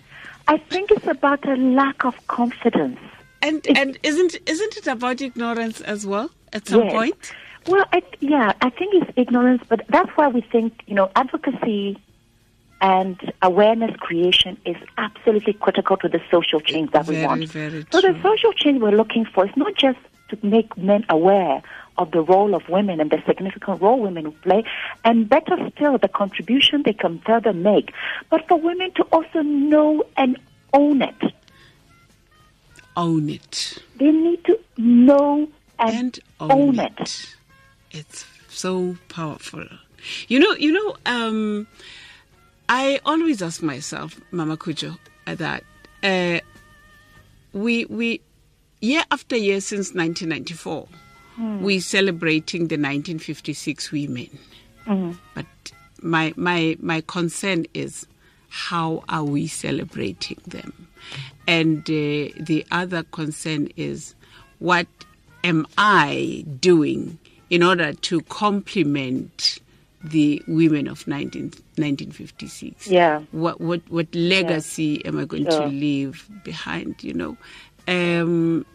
I 0.48 0.58
think 0.58 0.92
it's 0.92 1.08
about 1.08 1.48
a 1.48 1.56
lack 1.56 2.04
of 2.06 2.16
confidence. 2.28 3.00
And 3.42 3.66
and 3.78 3.98
isn't 4.04 4.38
isn't 4.46 4.78
it 4.78 4.88
about 4.88 5.22
ignorance 5.22 5.82
as 5.82 6.06
well 6.06 6.30
at 6.54 6.68
some 6.68 6.84
Yes. 6.84 6.94
point? 6.94 7.34
Well, 7.68 7.86
I, 7.94 8.01
yeah, 8.20 8.54
I 8.62 8.70
think 8.72 8.94
it's 8.96 9.12
ignorance, 9.16 9.62
but 9.70 9.86
that's 9.90 10.10
why 10.18 10.28
we 10.28 10.42
think, 10.42 10.82
you 10.88 10.96
know, 10.96 11.12
advocacy 11.16 11.98
and 12.82 13.32
awareness 13.44 13.96
creation 13.98 14.58
is 14.66 14.76
absolutely 14.98 15.54
critical 15.54 15.96
to 15.98 16.10
the 16.10 16.20
social 16.32 16.60
change 16.60 16.92
that 16.92 17.08
we 17.08 17.16
Very, 17.16 17.28
want. 17.28 17.50
very 17.50 17.86
so 17.92 18.02
the 18.02 18.18
social 18.24 18.52
change 18.54 18.82
we're 18.82 18.92
looking 18.92 19.24
for 19.26 19.46
is 19.46 19.56
not 19.56 19.76
just 19.76 20.00
to 20.30 20.38
make 20.42 20.76
men 20.78 21.06
aware 21.10 21.62
of 21.98 22.12
the 22.12 22.22
role 22.22 22.56
of 22.56 22.68
women 22.70 23.00
and 23.00 23.12
the 23.12 23.22
significant 23.28 23.82
role 23.82 24.00
women 24.00 24.32
play, 24.44 24.64
and 25.04 25.30
better 25.30 25.56
still, 25.76 25.98
the 25.98 26.08
contribution 26.08 26.84
they 26.84 26.94
can 26.94 27.20
further 27.20 27.54
make, 27.54 27.94
but 28.30 28.48
for 28.48 28.58
women 28.58 28.92
to 28.94 29.04
also 29.12 29.42
know 29.42 30.04
and 30.18 30.40
own 30.74 31.02
it. 31.02 31.22
Own 32.98 33.30
it. 33.30 33.78
They 33.98 34.12
need 34.12 34.44
to 34.46 34.60
know 34.78 35.48
and, 35.80 35.96
and 35.96 36.20
own, 36.40 36.52
own 36.52 36.80
it. 36.80 37.00
it. 37.00 37.36
It's 37.92 38.26
so 38.50 38.98
powerful. 39.10 39.66
You 40.28 40.40
know, 40.40 40.54
you 40.54 40.72
know, 40.72 40.96
um, 41.06 41.68
I 42.74 43.01
always 43.06 43.42
ask 43.42 43.62
myself, 43.62 44.18
Mama 44.32 44.56
Kujo, 44.56 44.98
uh, 45.28 45.36
that 45.36 45.63
uh, 46.04 46.40
we 47.51 47.84
we 47.86 48.22
year 48.80 49.04
after 49.12 49.36
year 49.36 49.60
since 49.60 49.94
1994, 49.94 50.88
we 51.60 51.82
celebrating 51.82 52.70
the 52.70 52.78
1956 52.78 53.92
women. 53.92 54.30
But 55.36 55.46
my 56.01 56.34
my 56.38 56.78
my 56.80 57.01
concern 57.01 57.66
is 57.74 58.08
how 58.48 59.04
are 59.10 59.25
we 59.25 59.48
celebrating 59.48 60.40
them? 60.48 60.88
And 61.48 61.80
uh, 61.82 62.32
the 62.40 62.66
other 62.72 63.04
concern 63.04 63.68
is 63.75 64.16
what 64.60 64.88
am 65.44 65.68
I 65.78 66.46
doing 66.62 67.20
in 67.50 67.63
order 67.63 67.92
to 67.92 68.22
complement 68.22 69.60
the 70.03 70.41
women 70.48 70.88
of 70.88 71.05
19, 71.08 71.43
1956? 71.77 72.88
Yeah. 72.88 73.22
What 73.31 73.62
what 73.62 73.81
what 73.89 74.13
legacy 74.15 75.03
am 75.05 75.20
I 75.20 75.25
going 75.25 75.46
Sure. 75.46 75.62
to 75.62 75.67
leave 75.67 76.27
behind? 76.43 77.03
You 77.03 77.13
know. 77.13 77.38
Um, 77.88 78.65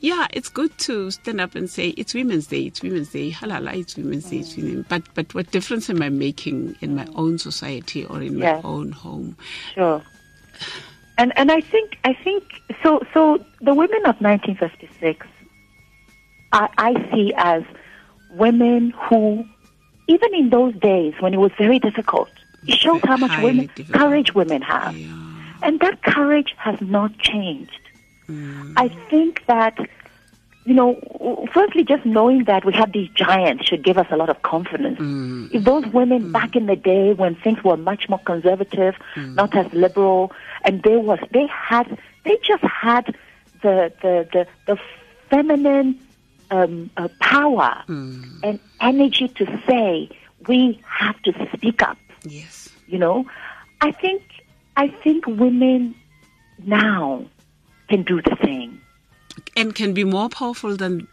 yeah, 0.00 0.26
it's 0.32 0.48
good 0.50 0.76
to 0.80 1.10
stand 1.10 1.40
up 1.40 1.54
and 1.54 1.70
say 1.70 1.88
it's 1.90 2.12
Women's 2.12 2.48
Day, 2.48 2.64
it's 2.64 2.82
Women's 2.82 3.10
Day, 3.10 3.30
halala, 3.30 3.74
it's 3.74 3.96
Women's 3.96 4.28
Day, 4.28 4.38
it's 4.38 4.54
women. 4.56 4.84
But 4.88 5.02
but 5.14 5.34
what 5.34 5.50
difference 5.50 5.88
am 5.88 6.02
I 6.02 6.08
making 6.10 6.76
in 6.80 6.94
my 6.94 7.06
own 7.14 7.38
society 7.38 8.04
or 8.04 8.20
in 8.20 8.36
Yeah. 8.36 8.56
my 8.56 8.62
own 8.68 8.92
home? 8.92 9.36
Sure. 9.74 10.02
And 11.16 11.32
and 11.38 11.50
I 11.50 11.60
think 11.60 11.98
I 12.04 12.12
think 12.12 12.42
so 12.82 13.00
so 13.14 13.38
the 13.60 13.72
women 13.74 14.04
of 14.04 14.20
1956 14.20 15.26
I, 16.52 16.68
I 16.76 17.10
see 17.12 17.32
as 17.36 17.62
women 18.32 18.90
who 19.08 19.44
even 20.06 20.34
in 20.34 20.50
those 20.50 20.74
days 20.74 21.14
when 21.20 21.32
it 21.34 21.38
was 21.38 21.52
very 21.58 21.78
difficult 21.78 22.28
it 22.66 22.74
shows 22.78 23.00
how 23.04 23.16
much 23.16 23.36
women 23.42 23.66
difficult. 23.74 23.98
courage 24.00 24.34
women 24.34 24.62
have 24.62 24.96
Yeah. 24.96 25.08
and 25.62 25.80
that 25.80 26.02
courage 26.02 26.54
has 26.56 26.80
not 26.80 27.16
changed 27.18 27.80
Mm. 28.26 28.72
I 28.78 28.88
think 29.10 29.44
that 29.46 29.76
you 30.64 30.72
know, 30.72 31.46
firstly, 31.52 31.84
just 31.84 32.06
knowing 32.06 32.44
that 32.44 32.64
we 32.64 32.72
have 32.72 32.90
these 32.92 33.10
giants 33.10 33.66
should 33.66 33.82
give 33.84 33.98
us 33.98 34.06
a 34.10 34.16
lot 34.16 34.30
of 34.30 34.40
confidence. 34.40 34.98
Mm. 34.98 35.52
If 35.52 35.62
those 35.64 35.84
women 35.88 36.32
back 36.32 36.56
in 36.56 36.64
the 36.64 36.74
day 36.74 37.12
when 37.12 37.34
things 37.34 37.62
were 37.62 37.76
much 37.76 38.08
more 38.08 38.20
conservative, 38.20 38.94
Mm. 39.14 39.34
not 39.34 39.54
as 39.54 39.70
liberal, 39.74 40.32
and 40.64 40.82
they 40.82 40.96
was 40.96 41.18
they 41.32 41.46
had 41.48 41.98
they 42.24 42.38
just 42.42 42.62
had 42.62 43.14
the 43.60 43.92
the 44.00 44.26
the, 44.32 44.46
the 44.64 44.78
feminine 45.28 45.98
um, 46.54 46.90
uh, 46.96 47.08
power 47.20 47.72
Mm. 47.88 48.40
and 48.46 48.58
energy 48.80 49.28
to 49.28 49.44
say 49.66 50.08
we 50.48 50.80
have 51.00 51.20
to 51.22 51.32
speak 51.54 51.82
up. 51.82 51.98
Yes. 52.24 52.68
You 52.86 52.98
know, 52.98 53.16
I 53.80 53.90
think 54.02 54.22
I 54.76 54.88
think 54.88 55.26
women 55.26 55.94
now 56.64 57.24
can 57.88 58.02
do 58.02 58.16
the 58.22 58.36
same. 58.42 58.80
And 59.56 59.74
can 59.74 59.92
be 59.94 60.04
more 60.04 60.28
powerful 60.28 60.76
than 60.76 61.06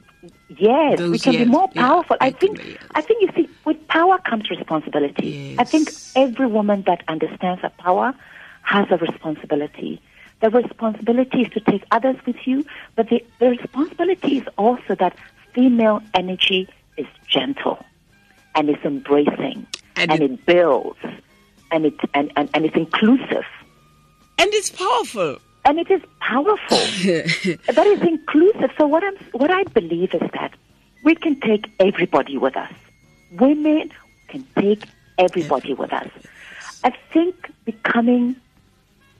Yes, 0.49 0.99
we 0.99 1.17
can 1.17 1.33
be 1.33 1.45
more 1.45 1.69
yeah, 1.73 1.87
powerful. 1.87 2.17
I 2.21 2.29
think. 2.31 2.63
years. 2.63 2.77
I 2.93 3.01
think 3.01 3.21
you 3.23 3.29
see, 3.35 3.49
with 3.65 3.79
power 3.87 4.17
comes 4.19 4.49
responsibility. 4.51 5.55
I 5.57 5.63
think 5.63 5.91
every 6.15 6.45
woman 6.45 6.83
that 6.85 7.03
understands 7.07 7.61
her 7.61 7.71
power 7.79 8.13
has 8.61 8.85
a 8.91 8.97
responsibility. 8.97 9.99
The 10.41 10.49
responsibility 10.49 11.41
is 11.43 11.49
to 11.53 11.59
take 11.59 11.83
others 11.91 12.15
with 12.25 12.35
you, 12.45 12.65
but 12.95 13.09
the, 13.09 13.23
the 13.39 13.49
responsibility 13.49 14.39
is 14.39 14.47
also 14.57 14.95
that 14.95 15.15
female 15.53 16.01
energy 16.13 16.67
is 16.97 17.05
gentle 17.27 17.83
and 18.55 18.69
it's 18.69 18.83
embracing 18.83 19.65
And 19.95 20.11
and, 20.11 20.21
it- 20.23 20.31
it, 20.31 20.45
builds 20.45 20.99
and 21.71 21.85
it 21.85 21.93
and, 22.13 22.31
and, 22.35 22.49
and 22.53 22.65
it's 22.65 22.75
inclusive 22.75 23.45
And 24.39 24.49
it's 24.53 24.69
powerful. 24.71 25.37
and 25.65 25.77
it 25.79 25.89
is 25.91 26.01
powerful. 26.19 26.77
that 27.77 27.87
is 27.87 28.01
inclusive. 28.01 28.71
So 28.77 28.87
what 28.87 29.03
I'm 29.03 29.15
what 29.33 29.51
I 29.51 29.63
believe 29.65 30.13
is 30.15 30.27
that 30.33 30.53
we 31.03 31.13
can 31.15 31.39
take 31.39 31.65
everybody 31.79 32.37
with 32.37 32.57
us. 32.57 32.73
Women 33.39 33.91
can 34.27 34.45
take 34.57 34.83
everybody 35.17 35.73
with 35.75 35.93
us. 35.93 36.09
I 36.83 36.91
think 37.13 37.35
becoming 37.65 38.35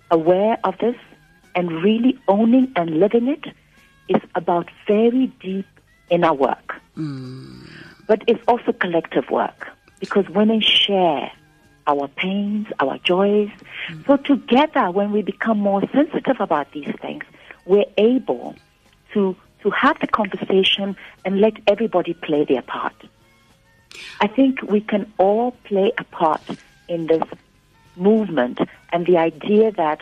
aware 0.09 0.57
of 0.63 0.77
this 0.79 0.95
and 1.55 1.83
really 1.83 2.19
owning 2.27 2.71
and 2.75 2.99
living 2.99 3.27
it 3.27 3.45
is 4.07 4.21
about 4.35 4.69
very 4.87 5.27
deep 5.39 5.67
inner 6.09 6.33
work. 6.33 6.75
Hmm. 6.95 7.63
But 8.07 8.23
it's 8.27 8.41
also 8.47 8.71
collective 8.73 9.29
work 9.29 9.67
because 9.99 10.27
women 10.29 10.61
share 10.61 11.31
our 11.87 12.07
pains, 12.07 12.67
our 12.79 12.97
joys. 12.99 13.49
Hmm. 13.87 14.01
So 14.07 14.17
together, 14.17 14.91
when 14.91 15.11
we 15.11 15.21
become 15.21 15.59
more 15.59 15.81
sensitive 15.93 16.39
about 16.39 16.71
these 16.71 16.93
things, 17.01 17.23
we're 17.65 17.85
able 17.97 18.55
to 19.13 19.35
to 19.63 19.69
have 19.69 19.99
the 19.99 20.07
conversation 20.07 20.95
and 21.23 21.39
let 21.39 21.53
everybody 21.67 22.15
play 22.15 22.43
their 22.45 22.63
part. 22.63 22.95
I 24.19 24.27
think 24.27 24.61
we 24.63 24.81
can 24.81 25.11
all 25.19 25.51
play 25.65 25.91
a 25.97 26.03
part 26.03 26.41
in 26.87 27.07
this 27.07 27.23
movement 27.95 28.59
and 28.91 29.05
the 29.05 29.17
idea 29.17 29.71
that 29.71 30.01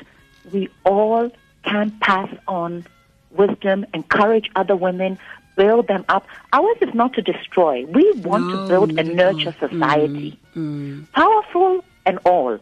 we 0.52 0.70
all 0.86 1.32
can 1.64 1.92
pass 2.02 2.30
on 2.48 2.86
wisdom, 3.32 3.86
encourage 3.94 4.50
other 4.56 4.76
women, 4.76 5.20
build 5.56 5.88
them 5.88 6.06
up. 6.10 6.26
Ours 6.54 6.78
is 6.82 6.94
not 6.94 7.14
to 7.14 7.22
destroy. 7.22 7.86
We 7.86 8.12
want 8.22 8.48
No, 8.48 8.62
to 8.62 8.68
build 8.68 8.98
and 8.98 9.16
nurture 9.16 9.52
mm, 9.52 9.70
society. 9.70 10.40
Mm. 10.56 11.12
Powerful 11.12 11.84
and 12.06 12.20
all. 12.26 12.58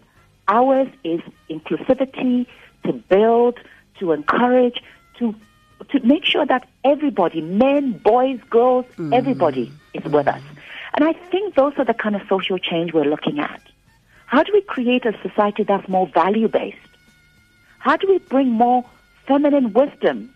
Ours 0.47 0.87
is 1.03 1.21
inclusivity, 1.49 2.47
to 2.85 2.93
build, 2.93 3.59
to 3.99 4.11
encourage, 4.11 4.81
to 5.19 5.35
to 5.89 5.99
make 5.99 6.25
sure 6.25 6.45
that 6.45 6.67
everybody, 6.83 7.39
men, 7.39 7.91
boys, 7.91 8.39
girls, 8.49 8.85
mm. 8.97 9.13
everybody 9.13 9.71
is 9.93 10.03
with 10.05 10.25
mm. 10.25 10.35
us. 10.35 10.41
And 10.95 11.07
I 11.07 11.13
think 11.13 11.53
those 11.53 11.73
are 11.77 11.85
the 11.85 11.93
kind 11.93 12.15
of 12.15 12.23
social 12.27 12.57
change 12.57 12.93
we're 12.93 13.05
looking 13.05 13.39
at. 13.39 13.61
How 14.25 14.41
do 14.43 14.51
we 14.51 14.61
create 14.61 15.05
a 15.05 15.13
society 15.21 15.63
that's 15.63 15.87
more 15.87 16.07
value 16.07 16.47
based? 16.47 16.77
How 17.79 17.97
do 17.97 18.07
we 18.07 18.19
bring 18.19 18.49
more 18.49 18.85
feminine 19.27 19.73
wisdom 19.73 20.33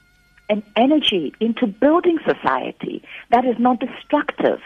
and 0.50 0.64
energy 0.76 1.34
into 1.40 1.66
building 1.66 2.20
society 2.26 3.04
that 3.30 3.46
is 3.46 3.58
not 3.58 3.80
destructive? 3.80 4.62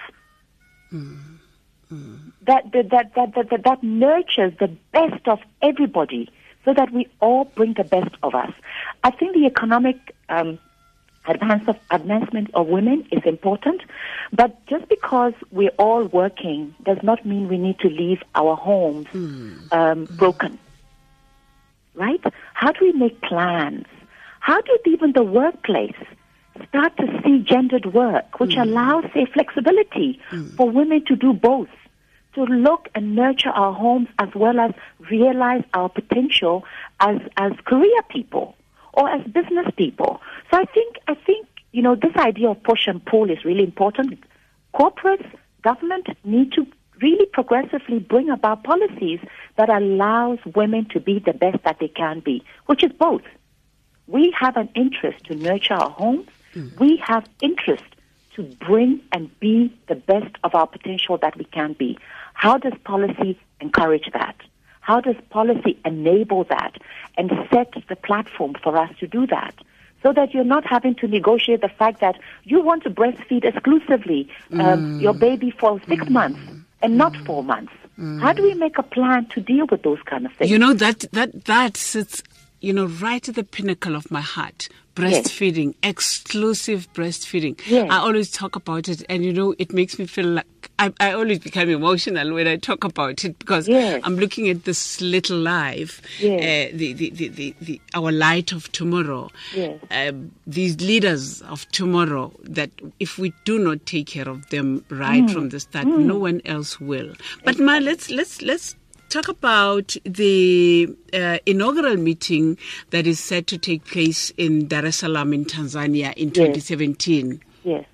That, 2.41 2.71
that, 2.71 2.89
that, 2.89 3.15
that, 3.15 3.35
that, 3.35 3.49
that, 3.49 3.63
that 3.63 3.83
nurtures 3.83 4.53
the 4.59 4.67
best 4.91 5.27
of 5.27 5.39
everybody 5.61 6.29
so 6.63 6.73
that 6.73 6.91
we 6.91 7.07
all 7.19 7.45
bring 7.45 7.73
the 7.73 7.83
best 7.83 8.15
of 8.23 8.33
us. 8.33 8.51
I 9.03 9.11
think 9.11 9.33
the 9.33 9.45
economic 9.45 9.97
um, 10.29 10.57
advance 11.27 11.67
of, 11.67 11.77
advancement 11.91 12.49
of 12.55 12.67
women 12.67 13.07
is 13.11 13.23
important, 13.25 13.81
but 14.33 14.65
just 14.65 14.89
because 14.89 15.33
we're 15.51 15.75
all 15.77 16.05
working 16.05 16.73
does 16.83 16.97
not 17.03 17.25
mean 17.25 17.47
we 17.47 17.57
need 17.57 17.79
to 17.79 17.89
leave 17.89 18.23
our 18.33 18.55
homes 18.55 19.07
um, 19.71 20.05
broken 20.05 20.57
right? 21.95 22.21
How 22.55 22.71
do 22.71 22.85
we 22.85 22.93
make 22.93 23.21
plans? 23.21 23.85
How 24.39 24.61
do 24.61 24.77
even 24.85 25.11
the 25.11 25.23
workplace 25.23 26.01
start 26.69 26.95
to 26.97 27.21
see 27.21 27.39
gendered 27.39 27.93
work, 27.93 28.39
which 28.39 28.55
mm. 28.55 28.61
allows, 28.61 29.03
say, 29.13 29.25
flexibility 29.25 30.21
mm. 30.31 30.55
for 30.55 30.69
women 30.69 31.03
to 31.05 31.17
do 31.17 31.33
both, 31.33 31.67
to 32.33 32.43
look 32.45 32.87
and 32.95 33.13
nurture 33.13 33.49
our 33.49 33.73
homes 33.73 34.07
as 34.19 34.29
well 34.33 34.57
as 34.61 34.71
realize 35.11 35.63
our 35.73 35.89
potential 35.89 36.63
as, 37.01 37.17
as 37.35 37.51
career 37.65 38.01
people 38.09 38.55
or 38.93 39.09
as 39.09 39.21
business 39.27 39.67
people. 39.75 40.21
So 40.49 40.57
I 40.57 40.65
think, 40.65 40.95
I 41.09 41.15
think, 41.15 41.47
you 41.73 41.81
know, 41.81 41.95
this 41.95 42.15
idea 42.15 42.49
of 42.51 42.63
push 42.63 42.87
and 42.87 43.03
pull 43.05 43.29
is 43.29 43.43
really 43.43 43.65
important. 43.65 44.23
Corporates, 44.73 45.29
government 45.61 46.07
need 46.23 46.53
to 46.53 46.65
really 47.01 47.25
progressively 47.25 47.99
bring 47.99 48.29
about 48.29 48.63
policies 48.63 49.19
that 49.57 49.69
allows 49.69 50.39
women 50.55 50.85
to 50.89 50.99
be 50.99 51.19
the 51.19 51.33
best 51.33 51.63
that 51.63 51.77
they 51.79 51.87
can 51.87 52.19
be, 52.19 52.43
which 52.65 52.83
is 52.83 52.91
both. 52.91 53.23
We 54.07 54.33
have 54.39 54.55
an 54.57 54.69
interest 54.75 55.25
to 55.25 55.35
nurture 55.35 55.73
our 55.73 55.89
homes. 55.89 56.27
Hmm. 56.53 56.67
We 56.79 57.01
have 57.05 57.27
interest 57.41 57.83
to 58.35 58.43
bring 58.43 59.01
and 59.11 59.39
be 59.39 59.73
the 59.87 59.95
best 59.95 60.35
of 60.43 60.53
our 60.55 60.67
potential 60.67 61.17
that 61.19 61.37
we 61.37 61.45
can 61.45 61.73
be. 61.73 61.97
How 62.33 62.57
does 62.57 62.73
policy 62.83 63.39
encourage 63.61 64.09
that? 64.13 64.35
How 64.81 65.01
does 65.01 65.15
policy 65.29 65.79
enable 65.83 66.43
that 66.45 66.77
and 67.17 67.31
set 67.51 67.73
the 67.89 67.95
platform 67.95 68.53
for 68.61 68.77
us 68.77 68.91
to 68.99 69.07
do 69.07 69.25
that? 69.27 69.55
So 70.03 70.13
that 70.13 70.35
you're 70.35 70.43
not 70.43 70.67
having 70.67 70.93
to 70.95 71.07
negotiate 71.07 71.61
the 71.61 71.69
fact 71.69 72.01
that 72.01 72.19
you 72.43 72.61
want 72.61 72.83
to 72.83 72.91
breastfeed 72.91 73.43
exclusively 73.43 74.29
um, 74.51 74.59
hmm. 74.59 74.99
your 74.99 75.15
baby 75.15 75.49
for 75.49 75.81
six 75.87 76.05
hmm. 76.05 76.13
months 76.13 76.39
and 76.85 76.97
not 76.97 77.13
mm. 77.13 77.25
four 77.25 77.43
months. 77.43 77.73
Mm. 77.99 78.21
How 78.21 78.31
do 78.31 78.43
we 78.43 78.53
make 78.53 78.77
a 78.77 78.83
plan 78.83 79.25
to 79.33 79.41
deal 79.41 79.65
with 79.71 79.81
those 79.81 79.99
kind 80.05 80.25
of 80.25 80.33
things? 80.33 80.51
You 80.51 80.59
know 80.59 80.73
that 80.73 81.05
that 81.13 81.45
that 81.45 81.77
sits, 81.77 82.21
you 82.61 82.73
know, 82.73 82.85
right 82.85 83.27
at 83.27 83.35
the 83.35 83.43
pinnacle 83.43 83.95
of 83.95 84.11
my 84.11 84.21
heart. 84.21 84.69
Breastfeeding, 84.95 85.75
exclusive 85.83 86.87
breastfeeding. 86.93 87.59
Yes. 87.67 87.89
I 87.91 87.97
always 87.97 88.31
talk 88.31 88.55
about 88.55 88.87
it, 88.87 89.03
and 89.09 89.25
you 89.25 89.33
know, 89.33 89.53
it 89.59 89.73
makes 89.73 89.99
me 89.99 90.05
feel 90.05 90.27
like 90.27 90.45
I, 90.77 90.91
I 90.99 91.13
always 91.13 91.39
become 91.39 91.69
emotional 91.69 92.33
when 92.33 92.47
I 92.47 92.57
talk 92.57 92.83
about 92.83 93.23
it 93.23 93.39
because 93.39 93.67
Yes. 93.67 94.01
I'm 94.03 94.17
looking 94.17 94.49
at 94.49 94.65
this 94.65 94.99
little 94.99 95.37
life, 95.37 96.01
Yes. 96.19 96.73
uh, 96.73 96.77
the, 96.77 96.93
the, 96.93 97.09
the, 97.11 97.27
the, 97.29 97.55
the 97.61 97.81
our 97.93 98.11
light 98.11 98.51
of 98.51 98.69
tomorrow. 98.73 99.29
Yes. 99.55 99.79
Um, 99.89 100.31
these 100.45 100.79
leaders 100.81 101.41
of 101.43 101.65
tomorrow 101.71 102.33
that 102.43 102.71
if 102.99 103.17
we 103.17 103.33
do 103.45 103.57
not 103.57 103.85
take 103.85 104.07
care 104.07 104.27
of 104.27 104.49
them 104.49 104.83
right 104.89 105.29
from 105.29 105.49
the 105.49 105.59
start, 105.59 105.87
no 105.87 106.17
one 106.17 106.41
else 106.45 106.79
will. 106.81 107.13
But 107.45 107.57
Ma, 107.59 107.77
let's 107.77 108.09
let's 108.11 108.41
let's 108.41 108.75
talk 109.09 109.29
about 109.29 109.95
the 110.03 110.89
uh, 111.13 111.37
inaugural 111.45 111.95
meeting 111.95 112.57
that 112.89 113.07
is 113.07 113.19
set 113.19 113.47
to 113.47 113.57
take 113.57 113.85
place 113.85 114.31
in 114.37 114.67
Dar 114.67 114.85
es 114.85 114.97
Salaam 114.97 115.31
in 115.31 115.45
Tanzania 115.45 116.13
in 116.15 116.31
2017. 116.31 117.39
Yes. 117.63 117.85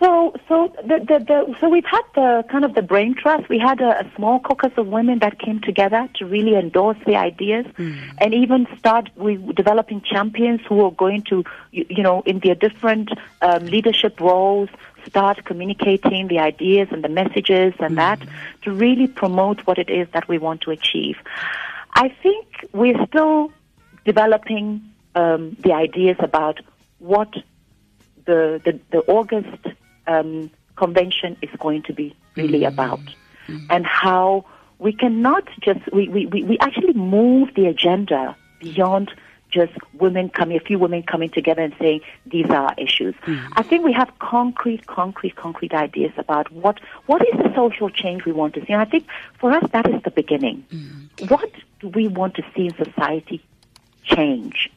So, 0.00 0.32
so 0.46 0.72
the, 0.76 1.00
the, 1.00 1.24
the 1.24 1.56
so 1.60 1.68
we've 1.68 1.84
had 1.84 2.02
the 2.14 2.44
kind 2.48 2.64
of 2.64 2.74
the 2.74 2.82
brain 2.82 3.16
trust. 3.16 3.48
We 3.48 3.58
had 3.58 3.80
a, 3.80 4.06
a 4.06 4.10
small 4.14 4.38
caucus 4.38 4.72
of 4.76 4.86
women 4.86 5.18
that 5.20 5.40
came 5.40 5.60
together 5.60 6.08
to 6.16 6.26
really 6.26 6.54
endorse 6.54 6.98
the 7.04 7.16
ideas, 7.16 7.66
and 8.18 8.32
even 8.32 8.68
start 8.78 9.10
we 9.16 9.36
developing 9.54 10.00
champions 10.02 10.60
who 10.68 10.84
are 10.84 10.92
going 10.92 11.22
to, 11.30 11.44
you, 11.72 11.84
you 11.90 12.04
know, 12.04 12.22
in 12.26 12.38
their 12.38 12.54
different 12.54 13.10
um, 13.42 13.66
leadership 13.66 14.20
roles, 14.20 14.68
start 15.06 15.44
communicating 15.44 16.28
the 16.28 16.38
ideas 16.38 16.88
and 16.92 17.02
the 17.02 17.08
messages 17.08 17.74
and 17.80 17.98
that 17.98 18.20
to 18.62 18.70
really 18.70 19.08
promote 19.08 19.66
what 19.66 19.78
it 19.78 19.90
is 19.90 20.06
that 20.12 20.28
we 20.28 20.38
want 20.38 20.60
to 20.60 20.70
achieve. 20.70 21.16
I 21.94 22.08
think 22.22 22.46
we're 22.72 23.04
still 23.06 23.50
developing 24.04 24.82
um, 25.16 25.56
the 25.60 25.72
ideas 25.72 26.16
about 26.20 26.60
what 26.98 27.32
the, 28.26 28.60
the, 28.64 28.78
the 28.92 29.00
August 29.00 29.66
um, 30.08 30.50
convention 30.76 31.36
is 31.42 31.50
going 31.58 31.82
to 31.84 31.92
be 31.92 32.16
really 32.36 32.60
mm. 32.60 32.68
about 32.68 33.00
mm. 33.46 33.66
and 33.70 33.86
how 33.86 34.44
we 34.78 34.92
cannot 34.92 35.48
just, 35.60 35.80
we, 35.92 36.08
we, 36.08 36.26
we, 36.26 36.56
actually 36.60 36.92
move 36.92 37.48
the 37.56 37.66
agenda 37.66 38.36
beyond 38.60 39.12
just 39.50 39.72
women 39.94 40.28
coming, 40.28 40.56
a 40.56 40.60
few 40.60 40.78
women 40.78 41.02
coming 41.02 41.30
together 41.30 41.62
and 41.62 41.74
saying 41.80 42.00
these 42.26 42.46
are 42.46 42.66
our 42.66 42.74
issues. 42.78 43.14
Mm. 43.26 43.52
I 43.56 43.62
think 43.62 43.84
we 43.84 43.92
have 43.92 44.12
concrete, 44.20 44.86
concrete, 44.86 45.36
concrete 45.36 45.72
ideas 45.74 46.12
about 46.16 46.52
what 46.52 46.78
what 47.06 47.22
is 47.22 47.36
the 47.38 47.52
social 47.56 47.90
change 47.90 48.24
we 48.24 48.32
want 48.32 48.54
to 48.54 48.60
see. 48.60 48.72
And 48.72 48.80
I 48.80 48.84
think 48.84 49.06
for 49.40 49.50
us 49.50 49.64
that 49.72 49.88
is 49.88 50.00
the 50.02 50.10
beginning. 50.10 50.64
What 51.28 51.50
do 51.80 51.88
we 51.88 52.08
want 52.08 52.34
to 52.34 52.44
see 52.54 52.66
in 52.66 52.74
society 52.76 53.42
change, 54.04 54.70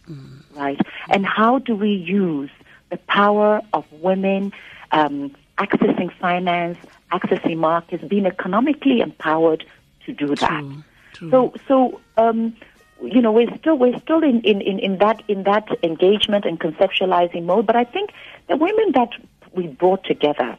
right? 0.55 0.79
And 1.09 1.25
how 1.25 1.59
do 1.59 1.75
we 1.75 1.91
use 1.91 2.49
the 2.89 2.97
power 2.97 3.61
of 3.73 3.85
women 3.91 4.51
um, 4.91 5.35
accessing 5.57 6.11
finance, 6.19 6.77
accessing 7.11 7.57
markets, 7.57 8.03
being 8.03 8.25
economically 8.25 9.01
empowered 9.01 9.65
to 10.05 10.13
do 10.13 10.35
that? 10.35 10.61
True, 10.61 10.83
true. 11.13 11.31
So, 11.31 11.53
so 11.67 12.01
um, 12.17 12.55
you 13.01 13.21
know, 13.21 13.31
we're 13.31 13.55
still 13.57 13.77
we're 13.77 13.99
still 13.99 14.23
in, 14.23 14.41
in, 14.41 14.61
in, 14.61 14.79
in 14.79 14.97
that 14.99 15.23
in 15.27 15.43
that 15.43 15.67
engagement 15.83 16.45
and 16.45 16.59
conceptualizing 16.59 17.45
mode. 17.45 17.65
But 17.65 17.75
I 17.75 17.83
think 17.83 18.11
the 18.47 18.57
women 18.57 18.91
that 18.93 19.09
we 19.53 19.67
brought 19.67 20.03
together 20.03 20.57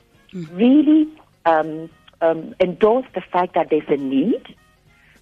really 0.52 1.08
um, 1.46 1.90
um, 2.20 2.54
endorse 2.60 3.06
the 3.14 3.20
fact 3.20 3.54
that 3.54 3.70
there's 3.70 3.88
a 3.88 3.96
need. 3.96 4.54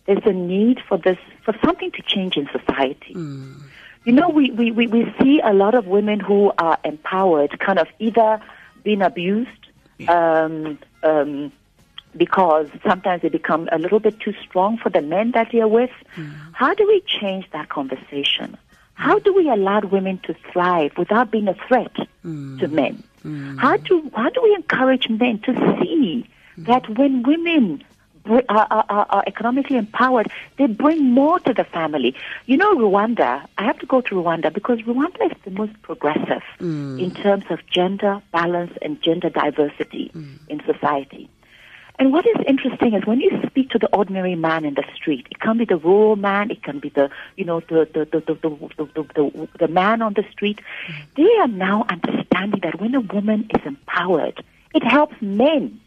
There's 0.06 0.24
a 0.24 0.32
need 0.32 0.80
for 0.88 0.98
this, 0.98 1.18
for 1.44 1.54
something 1.64 1.90
to 1.92 2.02
change 2.02 2.36
in 2.36 2.48
society. 2.50 3.12
You 4.04 4.12
know, 4.12 4.28
we, 4.28 4.50
we, 4.50 4.70
we, 4.72 4.86
we 4.86 5.14
see 5.20 5.40
a 5.44 5.52
lot 5.52 5.74
of 5.74 5.86
women 5.86 6.20
who 6.20 6.52
are 6.58 6.78
empowered 6.84 7.58
kind 7.60 7.78
of 7.78 7.86
either 7.98 8.40
being 8.82 9.02
abused, 9.02 9.66
um, 10.08 10.78
um, 11.02 11.52
because 12.16 12.68
sometimes 12.86 13.22
they 13.22 13.28
become 13.28 13.68
a 13.70 13.78
little 13.78 14.00
bit 14.00 14.18
too 14.20 14.34
strong 14.42 14.78
for 14.78 14.90
the 14.90 15.00
men 15.00 15.30
that 15.32 15.48
they're 15.52 15.68
with. 15.68 15.90
How 16.52 16.74
do 16.74 16.86
we 16.86 17.02
change 17.06 17.48
that 17.52 17.68
conversation? 17.68 18.56
How 18.94 19.18
do 19.18 19.32
we 19.32 19.48
allow 19.48 19.80
women 19.80 20.18
to 20.24 20.34
thrive 20.52 20.92
without 20.98 21.30
being 21.30 21.48
a 21.48 21.54
threat 21.54 21.94
to 22.58 22.68
men? 22.68 23.02
How 23.58 23.76
do 23.76 24.10
how 24.14 24.28
do 24.30 24.42
we 24.42 24.54
encourage 24.54 25.08
men 25.08 25.38
to 25.40 25.54
see 25.80 26.28
that 26.58 26.88
when 26.98 27.22
women 27.22 27.82
are, 28.26 28.66
are, 28.70 29.06
are 29.08 29.24
economically 29.26 29.76
empowered, 29.76 30.30
they 30.56 30.66
bring 30.66 31.10
more 31.10 31.38
to 31.40 31.52
the 31.52 31.64
family? 31.64 32.14
You 32.46 32.56
know, 32.56 32.74
Rwanda. 32.76 33.46
I 33.58 33.64
have 33.64 33.78
to 33.80 33.86
go 33.86 34.00
to 34.00 34.14
Rwanda 34.14 34.52
because 34.52 34.80
Rwanda 34.80 35.30
is 35.30 35.36
the 35.44 35.50
most 35.50 35.80
progressive 35.82 36.42
mm. 36.58 37.02
in 37.02 37.10
terms 37.12 37.44
of 37.50 37.60
gender 37.66 38.22
balance 38.32 38.72
and 38.82 39.00
gender 39.02 39.30
diversity 39.30 40.10
mm. 40.14 40.38
in 40.48 40.62
society. 40.64 41.28
And 41.98 42.12
what 42.14 42.26
is 42.26 42.36
interesting 42.48 42.94
is 42.94 43.04
when 43.04 43.20
you 43.20 43.30
speak 43.46 43.68
to 43.70 43.78
the 43.78 43.94
ordinary 43.94 44.34
man 44.34 44.64
in 44.64 44.72
the 44.72 44.84
street, 44.94 45.26
it 45.30 45.38
can 45.38 45.58
be 45.58 45.66
the 45.66 45.76
rural 45.76 46.16
man, 46.16 46.50
it 46.50 46.62
can 46.62 46.78
be 46.78 46.88
the 46.88 47.10
you 47.36 47.44
know 47.44 47.60
the 47.60 47.86
the 47.92 48.06
the 48.06 48.20
the, 48.20 48.34
the, 48.42 48.84
the, 48.94 49.02
the, 49.14 49.48
the 49.58 49.68
man 49.68 50.00
on 50.00 50.14
the 50.14 50.24
street. 50.32 50.62
Mm. 50.88 50.94
They 51.16 51.36
are 51.40 51.48
now 51.48 51.84
understanding 51.90 52.60
that 52.62 52.80
when 52.80 52.94
a 52.94 53.00
woman 53.00 53.50
is 53.54 53.60
empowered, 53.66 54.42
it 54.74 54.82
helps 54.82 55.20
men. 55.20 55.78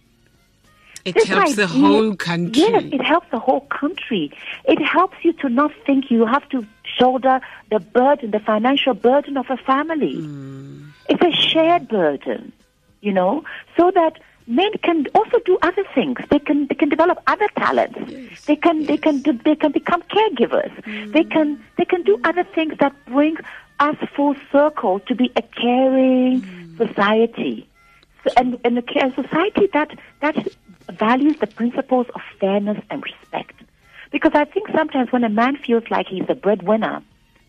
It 1.05 1.27
helps 1.27 1.55
the 1.55 1.67
whole 1.67 2.15
country. 2.15 2.61
Yes, 2.61 2.83
it 2.91 3.01
helps 3.01 3.29
the 3.29 3.39
whole 3.39 3.61
country. 3.61 4.31
It 4.65 4.81
helps 4.81 5.17
you 5.23 5.33
to 5.33 5.49
not 5.49 5.71
think 5.85 6.09
you 6.09 6.25
have 6.25 6.47
to 6.49 6.65
shoulder 6.97 7.41
the 7.69 7.79
burden, 7.79 8.31
the 8.31 8.39
financial 8.39 8.93
burden 8.93 9.37
of 9.37 9.49
a 9.49 9.57
family. 9.57 10.15
Hmm. 10.15 10.85
It's 11.09 11.21
a 11.21 11.31
shared 11.31 11.89
burden, 11.89 12.53
you 13.01 13.11
know, 13.11 13.43
so 13.75 13.91
that 13.91 14.19
men 14.47 14.71
can 14.81 15.05
also 15.13 15.39
do 15.45 15.57
other 15.61 15.83
things. 15.93 16.19
They 16.29 16.39
can 16.39 16.67
they 16.67 16.75
can 16.75 16.87
develop 16.87 17.19
other 17.27 17.49
talents. 17.57 18.45
they 18.45 18.55
can 18.55 18.85
they 18.85 18.97
can 18.97 19.21
do, 19.21 19.33
they 19.33 19.55
can 19.55 19.73
become 19.73 20.01
caregivers. 20.03 20.71
They 21.11 21.25
can 21.25 21.61
they 21.77 21.85
can 21.85 22.03
do 22.03 22.19
other 22.23 22.45
things 22.55 22.77
that 22.79 22.93
bring 23.05 23.35
us 23.79 23.97
full 24.15 24.35
circle 24.51 24.99
to 25.01 25.15
be 25.15 25.31
a 25.35 25.41
caring 25.41 26.45
society. 26.77 27.67
So, 28.23 28.31
and, 28.37 28.57
and 28.63 28.77
a 28.77 28.81
care 28.81 29.11
society 29.13 29.67
that, 29.73 29.97
that 30.21 30.47
values 30.91 31.37
the 31.39 31.47
principles 31.47 32.07
of 32.15 32.21
fairness 32.39 32.83
and 32.89 33.03
respect. 33.03 33.55
Because 34.11 34.31
I 34.35 34.45
think 34.45 34.67
sometimes 34.75 35.11
when 35.11 35.23
a 35.23 35.29
man 35.29 35.57
feels 35.57 35.83
like 35.89 36.07
he's 36.07 36.25
a 36.29 36.35
breadwinner, 36.35 37.01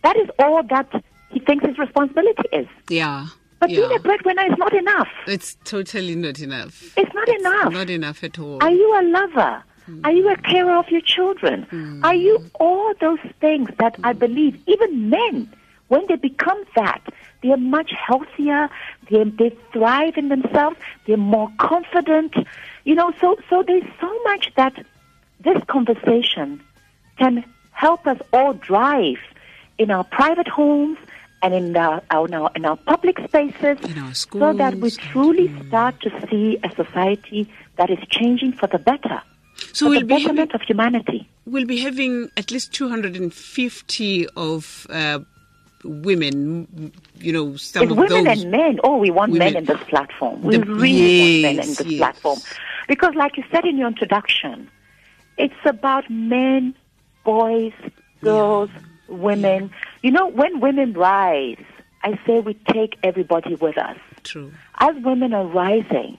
that 0.02 0.16
is 0.16 0.28
all 0.38 0.62
that 0.64 1.04
he 1.30 1.40
thinks 1.40 1.66
his 1.66 1.78
responsibility 1.78 2.48
is. 2.52 2.68
yeah. 2.88 3.26
But 3.60 3.70
yeah. 3.70 3.80
being 3.80 3.96
a 3.96 4.02
breadwinner 4.02 4.44
is 4.44 4.58
not 4.58 4.74
enough. 4.74 5.08
it's 5.26 5.56
totally 5.64 6.14
not 6.16 6.38
enough. 6.38 6.92
It's 6.98 7.14
not 7.14 7.28
enough. 7.28 7.72
Not 7.72 7.88
enough 7.88 8.22
at 8.22 8.38
all. 8.38 8.62
Are 8.62 8.70
you 8.70 9.00
a 9.00 9.02
lover? 9.02 9.62
Are 10.02 10.12
you 10.12 10.28
a 10.30 10.36
carer 10.36 10.76
of 10.76 10.88
your 10.90 11.00
children? 11.00 11.62
Hmm. 11.64 12.04
Are 12.04 12.14
you 12.14 12.50
all 12.58 12.92
those 13.00 13.18
things 13.40 13.68
that 13.78 13.96
I 14.02 14.12
hmm. 14.12 14.18
believe 14.18 14.62
even 14.66 15.10
men, 15.10 15.52
when 15.88 16.04
they 16.08 16.16
become 16.16 16.62
that, 16.76 17.02
they 17.42 17.50
are 17.50 17.58
much 17.58 17.92
healthier. 17.92 18.70
They, 19.10 19.24
they 19.24 19.56
thrive 19.72 20.16
in 20.16 20.28
themselves. 20.28 20.76
They're 21.06 21.16
more 21.16 21.50
confident. 21.58 22.34
You 22.84 22.94
know, 22.94 23.12
so 23.20 23.36
so 23.48 23.62
there's 23.66 23.84
so 24.00 24.10
much 24.24 24.52
that 24.56 24.74
this 25.40 25.62
conversation 25.68 26.62
can 27.18 27.44
help 27.72 28.06
us 28.06 28.18
all 28.32 28.52
drive 28.54 29.18
in 29.78 29.90
our 29.90 30.04
private 30.04 30.48
homes 30.48 30.98
and 31.42 31.52
in 31.52 31.76
our, 31.76 32.00
our, 32.10 32.26
in 32.26 32.34
our, 32.34 32.50
in 32.56 32.64
our 32.64 32.76
public 32.76 33.18
spaces 33.18 33.78
In 33.84 33.98
our 33.98 34.14
schools, 34.14 34.40
so 34.42 34.52
that 34.54 34.76
we 34.76 34.90
truly 34.90 35.52
start 35.68 36.00
to 36.00 36.10
see 36.30 36.58
a 36.64 36.70
society 36.74 37.50
that 37.76 37.90
is 37.90 37.98
changing 38.08 38.52
for 38.52 38.66
the 38.66 38.78
better, 38.78 39.20
so 39.72 39.86
for 39.86 39.90
we'll 39.90 40.00
the 40.00 40.06
be, 40.06 40.14
having, 40.14 40.26
betterment 40.28 40.54
of 40.54 40.62
humanity. 40.62 41.28
we'll 41.44 41.66
be 41.66 41.78
having 41.80 42.30
at 42.38 42.50
least 42.50 42.72
250 42.72 44.26
of 44.36 44.86
uh, 44.90 45.18
women, 45.84 46.92
you 47.18 47.32
know, 47.32 47.56
some 47.56 47.82
It's 47.82 47.92
of 47.92 47.98
women 47.98 48.24
those. 48.24 48.42
and 48.42 48.50
men. 48.50 48.80
Oh, 48.82 48.96
we 48.96 49.10
want 49.10 49.32
men 49.34 49.56
in 49.56 49.64
this 49.66 49.80
platform. 49.84 50.40
We 50.42 50.56
The- 50.56 50.64
really 50.64 51.42
want 51.42 51.56
men 51.56 51.64
in 51.68 51.74
this 51.74 51.86
yes. 51.86 51.98
platform. 51.98 52.38
Because, 52.88 53.14
like 53.14 53.36
you 53.36 53.44
said 53.50 53.64
in 53.64 53.78
your 53.78 53.88
introduction, 53.88 54.70
it's 55.36 55.54
about 55.64 56.08
men, 56.10 56.74
boys, 57.24 57.72
girls, 58.22 58.70
women. 59.08 59.70
You 60.02 60.10
know, 60.10 60.28
when 60.28 60.60
women 60.60 60.92
rise, 60.92 61.62
I 62.02 62.18
say 62.26 62.40
we 62.40 62.54
take 62.72 62.98
everybody 63.02 63.54
with 63.54 63.78
us. 63.78 63.96
True. 64.22 64.52
As 64.78 64.94
women 65.02 65.32
are 65.32 65.46
rising, 65.46 66.18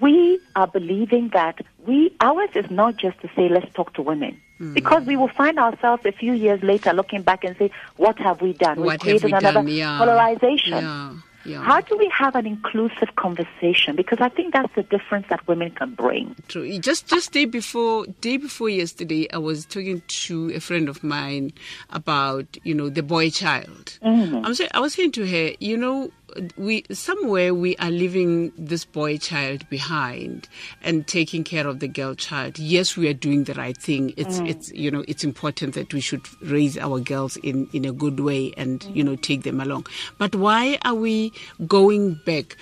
we 0.00 0.40
are 0.54 0.66
believing 0.66 1.30
that 1.32 1.60
we 1.86 2.14
ours 2.20 2.50
is 2.54 2.70
not 2.70 2.96
just 2.96 3.20
to 3.20 3.30
say 3.34 3.48
let's 3.48 3.72
talk 3.74 3.92
to 3.94 4.02
women. 4.02 4.40
Hmm. 4.58 4.74
Because 4.74 5.04
we 5.04 5.16
will 5.16 5.28
find 5.28 5.58
ourselves 5.58 6.04
a 6.04 6.12
few 6.12 6.32
years 6.32 6.62
later 6.62 6.92
looking 6.92 7.22
back 7.22 7.44
and 7.44 7.56
say, 7.56 7.70
What 7.96 8.18
have 8.18 8.40
we 8.40 8.52
done? 8.52 8.78
What 8.80 8.84
We've 8.84 8.92
have 8.92 9.00
we 9.02 9.18
created 9.18 9.32
another 9.32 9.52
done? 9.54 9.68
Yeah. 9.68 9.98
polarization. 9.98 10.72
Yeah. 10.72 11.14
Yeah. 11.44 11.62
How 11.62 11.80
do 11.80 11.96
we 11.96 12.08
have 12.08 12.34
an 12.34 12.46
inclusive 12.46 13.16
conversation? 13.16 13.96
Because 13.96 14.18
I 14.20 14.28
think 14.28 14.52
that's 14.52 14.74
the 14.74 14.82
difference 14.82 15.26
that 15.30 15.46
women 15.48 15.70
can 15.70 15.94
bring. 15.94 16.36
True. 16.48 16.78
Just 16.78 17.06
just 17.06 17.32
day 17.32 17.44
before 17.44 18.06
day 18.20 18.36
before 18.36 18.68
yesterday, 18.68 19.30
I 19.32 19.38
was 19.38 19.64
talking 19.64 20.02
to 20.06 20.52
a 20.54 20.60
friend 20.60 20.88
of 20.88 21.02
mine 21.02 21.52
about 21.90 22.58
you 22.62 22.74
know 22.74 22.88
the 22.88 23.02
boy 23.02 23.30
child. 23.30 23.98
Mm-hmm. 24.02 24.44
I'm 24.44 24.54
saying 24.54 24.70
I 24.74 24.80
was 24.80 24.94
saying 24.94 25.12
to 25.12 25.26
her, 25.26 25.52
you 25.60 25.76
know, 25.76 26.10
we 26.56 26.84
somewhere 26.90 27.54
we 27.54 27.76
are 27.76 27.90
leaving 27.90 28.52
this 28.56 28.84
boy 28.84 29.18
child 29.18 29.68
behind 29.68 30.48
and 30.82 31.06
taking 31.06 31.44
care 31.44 31.66
of 31.66 31.80
the 31.80 31.88
girl 31.88 32.14
child. 32.14 32.58
Yes, 32.58 32.96
we 32.96 33.08
are 33.08 33.14
doing 33.14 33.44
the 33.44 33.54
right 33.54 33.76
thing. 33.76 34.12
It's 34.16 34.40
mm. 34.40 34.48
it's 34.48 34.72
you 34.72 34.90
know 34.90 35.04
it's 35.08 35.24
important 35.24 35.74
that 35.74 35.92
we 35.92 36.00
should 36.00 36.26
raise 36.42 36.78
our 36.78 37.00
girls 37.00 37.36
in 37.38 37.68
in 37.72 37.84
a 37.84 37.92
good 37.92 38.20
way 38.20 38.52
and 38.56 38.80
mm. 38.80 38.96
you 38.96 39.04
know 39.04 39.16
take 39.16 39.42
them 39.42 39.60
along. 39.60 39.86
But 40.18 40.34
why 40.34 40.78
are 40.84 40.94
we 40.94 41.32
going 41.66 42.20
back? 42.26 42.56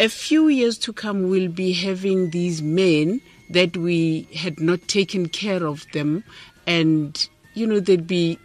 A 0.00 0.08
few 0.08 0.48
years 0.48 0.78
to 0.78 0.92
come, 0.92 1.28
we'll 1.28 1.50
be 1.50 1.72
having 1.72 2.30
these 2.30 2.62
men 2.62 3.20
that 3.50 3.76
we 3.76 4.22
had 4.34 4.60
not 4.60 4.86
taken 4.88 5.28
care 5.28 5.66
of 5.66 5.86
them, 5.92 6.24
and 6.66 7.28
you 7.54 7.66
know 7.66 7.80
they'd 7.80 8.06
be 8.06 8.38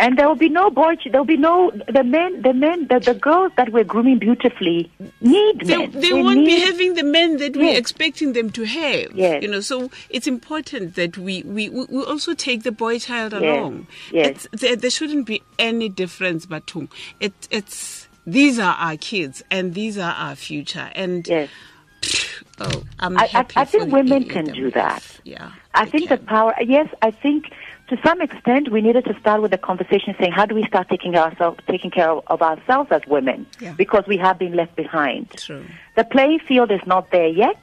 And 0.00 0.16
there 0.18 0.26
will 0.26 0.34
be 0.34 0.48
no 0.48 0.70
boy. 0.70 0.94
There 1.04 1.20
will 1.20 1.26
be 1.26 1.36
no 1.36 1.70
the 1.86 2.02
men. 2.02 2.40
The 2.42 2.54
men. 2.54 2.86
The, 2.88 2.98
the 3.00 3.14
girls 3.14 3.52
that 3.56 3.70
we're 3.70 3.84
grooming 3.84 4.18
beautifully 4.18 4.90
need 5.20 5.60
they, 5.60 5.76
men. 5.76 5.90
they 5.92 6.12
won't 6.12 6.44
be 6.46 6.58
having 6.58 6.94
the 6.94 7.04
men 7.04 7.36
that 7.36 7.54
we're 7.54 7.64
Yes. 7.64 7.78
expecting 7.78 8.32
them 8.32 8.50
to 8.52 8.64
have. 8.64 9.12
Yes. 9.14 9.42
You 9.42 9.48
know, 9.50 9.60
so 9.60 9.90
it's 10.08 10.26
important 10.26 10.94
that 10.94 11.18
we, 11.18 11.42
we, 11.42 11.68
we 11.68 12.02
also 12.04 12.32
take 12.34 12.62
the 12.62 12.72
boy 12.72 12.98
child 12.98 13.32
Yes. 13.34 13.42
along. 13.42 13.86
Yes. 14.10 14.46
There, 14.52 14.74
there 14.74 14.90
shouldn't 14.90 15.26
be 15.26 15.42
any 15.58 15.88
difference, 15.90 16.46
Batung. 16.46 16.88
It, 17.20 17.34
it's 17.50 18.08
these 18.26 18.58
are 18.58 18.74
our 18.76 18.96
kids 18.96 19.42
and 19.50 19.74
these 19.74 19.98
are 19.98 20.14
our 20.14 20.34
future. 20.34 20.90
And 20.94 21.28
Yes. 21.28 21.50
oh, 22.58 22.84
I'm 23.00 23.18
I, 23.18 23.24
I, 23.24 23.26
happy 23.26 23.54
I 23.56 23.64
think 23.66 23.92
women 23.92 24.24
can 24.24 24.46
them. 24.46 24.54
do 24.54 24.70
that. 24.70 25.04
Yeah. 25.24 25.52
I 25.74 25.86
think 25.86 26.08
that 26.08 26.26
power, 26.26 26.54
yes, 26.60 26.88
I 27.00 27.10
think 27.10 27.52
to 27.88 27.98
some 28.04 28.20
extent 28.20 28.70
we 28.70 28.80
needed 28.80 29.04
to 29.04 29.18
start 29.20 29.42
with 29.42 29.50
the 29.50 29.58
conversation 29.58 30.14
saying 30.18 30.32
how 30.32 30.46
do 30.46 30.54
we 30.54 30.64
start 30.64 30.88
taking 30.88 31.16
ourselves, 31.16 31.60
taking 31.68 31.90
care 31.90 32.10
of, 32.10 32.24
of 32.26 32.42
ourselves 32.42 32.90
as 32.90 33.02
women 33.06 33.46
yeah. 33.60 33.72
because 33.74 34.04
we 34.06 34.16
have 34.16 34.38
been 34.38 34.54
left 34.54 34.76
behind. 34.76 35.30
True. 35.30 35.64
The 35.96 36.04
playing 36.04 36.40
field 36.40 36.70
is 36.70 36.80
not 36.86 37.10
there 37.10 37.28
yet. 37.28 37.56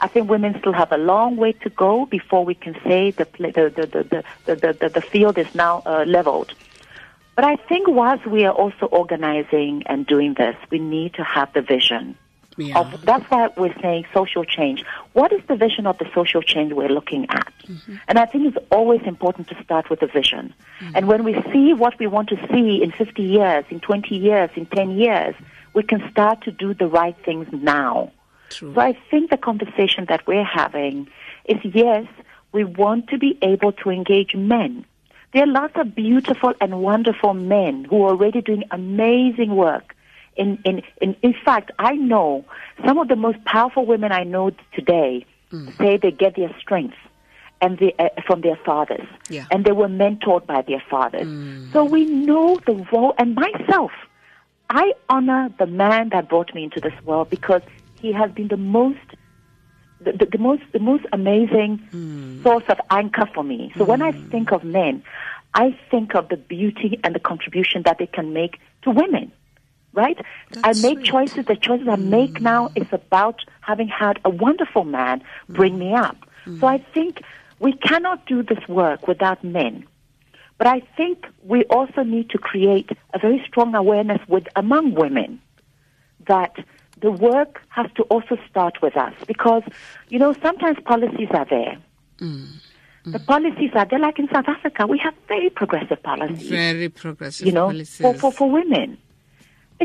I 0.00 0.08
think 0.08 0.28
women 0.28 0.56
still 0.58 0.72
have 0.72 0.92
a 0.92 0.98
long 0.98 1.36
way 1.36 1.52
to 1.52 1.70
go 1.70 2.06
before 2.06 2.44
we 2.44 2.54
can 2.54 2.74
say 2.84 3.12
the 3.12 3.26
the 3.38 3.50
the 3.52 3.86
the 3.86 4.24
the, 4.44 4.56
the, 4.56 4.72
the, 4.72 4.88
the 4.88 5.00
field 5.00 5.38
is 5.38 5.54
now 5.54 5.82
uh, 5.86 6.04
leveled. 6.06 6.52
But 7.36 7.44
I 7.44 7.56
think 7.56 7.88
whilst 7.88 8.26
we 8.26 8.44
are 8.44 8.52
also 8.52 8.86
organizing 8.86 9.82
and 9.86 10.06
doing 10.06 10.34
this, 10.34 10.56
we 10.70 10.78
need 10.78 11.14
to 11.14 11.24
have 11.24 11.52
the 11.52 11.62
vision. 11.62 12.16
Yeah. 12.56 12.78
Of, 12.78 13.04
that's 13.04 13.24
why 13.30 13.48
we're 13.56 13.74
saying 13.80 14.06
social 14.14 14.44
change. 14.44 14.84
What 15.12 15.32
is 15.32 15.40
the 15.48 15.56
vision 15.56 15.86
of 15.86 15.98
the 15.98 16.06
social 16.14 16.42
change 16.42 16.72
we're 16.72 16.88
looking 16.88 17.26
at? 17.28 17.52
Mm-hmm. 17.66 17.96
And 18.08 18.18
I 18.18 18.26
think 18.26 18.54
it's 18.54 18.66
always 18.70 19.00
important 19.04 19.48
to 19.48 19.62
start 19.62 19.90
with 19.90 20.00
the 20.00 20.06
vision. 20.06 20.54
Mm-hmm. 20.80 20.96
And 20.96 21.08
when 21.08 21.24
we 21.24 21.34
see 21.52 21.72
what 21.72 21.98
we 21.98 22.06
want 22.06 22.28
to 22.28 22.36
see 22.52 22.82
in 22.82 22.92
50 22.92 23.22
years, 23.22 23.64
in 23.70 23.80
20 23.80 24.14
years, 24.16 24.50
in 24.54 24.66
10 24.66 24.90
years, 24.90 25.34
we 25.72 25.82
can 25.82 26.08
start 26.10 26.42
to 26.42 26.52
do 26.52 26.74
the 26.74 26.86
right 26.86 27.16
things 27.24 27.48
now. 27.52 28.12
True. 28.50 28.74
So 28.74 28.80
I 28.80 28.96
think 29.10 29.30
the 29.30 29.36
conversation 29.36 30.06
that 30.08 30.26
we're 30.26 30.44
having 30.44 31.08
is 31.46 31.58
yes, 31.64 32.06
we 32.52 32.64
want 32.64 33.08
to 33.08 33.18
be 33.18 33.36
able 33.42 33.72
to 33.72 33.90
engage 33.90 34.34
men. 34.34 34.84
There 35.32 35.42
are 35.42 35.48
lots 35.48 35.74
of 35.76 35.96
beautiful 35.96 36.54
and 36.60 36.80
wonderful 36.80 37.34
men 37.34 37.84
who 37.84 38.04
are 38.04 38.10
already 38.10 38.40
doing 38.40 38.62
amazing 38.70 39.56
work 39.56 39.93
In, 40.36 40.58
in, 40.64 40.82
in, 41.00 41.16
in 41.22 41.34
fact, 41.44 41.70
I 41.78 41.94
know 41.94 42.44
some 42.84 42.98
of 42.98 43.08
the 43.08 43.16
most 43.16 43.44
powerful 43.44 43.86
women 43.86 44.12
I 44.12 44.24
know 44.24 44.50
today 44.74 45.26
mm. 45.50 45.76
say 45.78 45.96
they 45.96 46.10
get 46.10 46.36
their 46.36 46.54
strength 46.58 46.96
and 47.60 47.78
the, 47.78 47.94
uh, 47.98 48.08
from 48.26 48.40
their 48.40 48.56
fathers. 48.56 49.06
Yeah. 49.28 49.46
And 49.50 49.64
they 49.64 49.72
were 49.72 49.88
mentored 49.88 50.46
by 50.46 50.62
their 50.62 50.82
fathers. 50.90 51.26
Mm. 51.26 51.72
So 51.72 51.84
we 51.84 52.04
know 52.04 52.60
the 52.66 52.86
role, 52.92 53.14
and 53.18 53.34
myself, 53.34 53.92
I 54.70 54.92
honor 55.08 55.50
the 55.58 55.66
man 55.66 56.10
that 56.10 56.28
brought 56.28 56.54
me 56.54 56.64
into 56.64 56.80
this 56.80 56.94
world 57.04 57.30
because 57.30 57.62
he 58.00 58.12
has 58.12 58.30
been 58.32 58.48
the 58.48 58.56
most 58.56 58.98
the, 60.00 60.12
the, 60.12 60.26
the 60.26 60.38
most 60.38 60.62
the 60.72 60.78
most 60.78 61.04
amazing 61.12 61.80
mm. 61.92 62.42
source 62.42 62.64
of 62.68 62.78
anchor 62.90 63.26
for 63.34 63.44
me. 63.44 63.72
So 63.76 63.84
when 63.84 64.02
I 64.02 64.12
think 64.12 64.52
of 64.52 64.64
men, 64.64 65.02
I 65.54 65.78
think 65.90 66.14
of 66.14 66.28
the 66.28 66.36
beauty 66.36 66.98
and 67.04 67.14
the 67.14 67.20
contribution 67.20 67.82
that 67.84 67.98
they 67.98 68.06
can 68.06 68.32
make 68.32 68.60
to 68.82 68.90
women. 68.90 69.32
Right? 69.94 70.18
That's 70.50 70.84
I 70.84 70.88
make 70.88 70.98
sweet. 70.98 71.06
choices. 71.06 71.46
The 71.46 71.56
choices 71.56 71.88
I 71.88 71.96
make 71.96 72.40
now 72.40 72.68
mm. 72.68 72.82
is 72.82 72.88
about 72.92 73.44
having 73.60 73.88
had 73.88 74.18
a 74.24 74.30
wonderful 74.30 74.84
man 74.84 75.22
bring 75.48 75.78
me 75.78 75.94
up. 75.94 76.16
Mm. 76.46 76.60
So 76.60 76.66
I 76.66 76.78
think 76.78 77.22
we 77.60 77.72
cannot 77.72 78.26
do 78.26 78.42
this 78.42 78.66
work 78.68 79.06
without 79.08 79.42
men. 79.44 79.86
But 80.58 80.66
I 80.66 80.80
think 80.96 81.24
we 81.42 81.64
also 81.64 82.02
need 82.02 82.30
to 82.30 82.38
create 82.38 82.90
a 83.12 83.18
very 83.18 83.42
strong 83.46 83.74
awareness 83.74 84.20
with 84.28 84.46
among 84.54 84.94
women 84.94 85.40
that 86.26 86.56
the 87.00 87.10
work 87.10 87.60
has 87.68 87.86
to 87.96 88.02
also 88.04 88.38
start 88.48 88.80
with 88.80 88.96
us 88.96 89.12
because 89.26 89.62
you 90.08 90.18
know 90.18 90.32
sometimes 90.42 90.78
policies 90.84 91.28
are 91.30 91.44
there. 91.44 91.76
Mm. 92.18 92.46
The 93.06 93.18
policies 93.18 93.70
are 93.74 93.84
there, 93.84 93.98
like 93.98 94.18
in 94.18 94.28
South 94.32 94.48
Africa, 94.48 94.86
we 94.86 94.96
have 94.98 95.12
very 95.28 95.50
progressive 95.50 96.02
policies. 96.02 96.48
Very 96.48 96.88
progressive 96.88 97.46
you 97.46 97.52
know, 97.52 97.66
policies. 97.66 98.00
for, 98.00 98.14
for 98.14 98.32
for 98.32 98.50
women, 98.50 98.96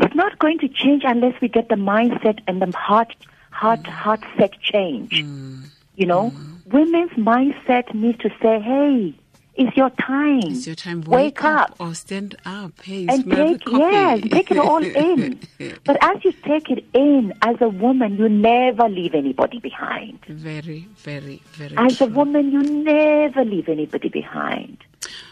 it's 0.00 0.14
not 0.14 0.38
going 0.38 0.58
to 0.58 0.68
change 0.68 1.02
unless 1.04 1.40
we 1.40 1.48
get 1.48 1.68
the 1.68 1.76
mindset 1.76 2.40
and 2.46 2.60
the 2.60 2.76
heart 2.76 3.14
heart 3.50 3.82
mm. 3.82 3.90
heart 3.90 4.20
set 4.38 4.60
change. 4.60 5.22
Mm. 5.22 5.64
You 5.96 6.06
know, 6.06 6.30
mm. 6.30 6.66
women's 6.72 7.12
mindset 7.12 7.92
needs 7.94 8.18
to 8.18 8.30
say, 8.40 8.60
"Hey, 8.60 9.14
it's 9.60 9.76
your 9.76 9.90
time. 9.90 10.40
It's 10.44 10.66
your 10.66 10.74
time. 10.76 11.02
Wake, 11.02 11.44
up. 11.44 11.74
or 11.78 11.94
stand 11.94 12.34
up. 12.46 12.80
Hey, 12.82 13.06
and 13.08 13.30
take 13.30 13.62
yes, 13.66 14.20
take 14.30 14.50
it 14.50 14.56
all 14.56 14.82
in. 14.82 15.38
But 15.84 15.98
as 16.00 16.24
you 16.24 16.32
take 16.32 16.70
it 16.70 16.84
in, 16.94 17.34
as 17.42 17.56
a 17.60 17.68
woman, 17.68 18.16
you 18.16 18.28
never 18.28 18.88
leave 18.88 19.14
anybody 19.14 19.58
behind. 19.58 20.18
very, 20.28 20.88
very, 20.96 21.42
very. 21.52 21.76
As 21.76 22.00
a 22.00 22.06
woman, 22.06 22.50
you 22.52 22.62
never 22.62 23.44
leave 23.44 23.68
anybody 23.68 24.08
behind. 24.08 24.78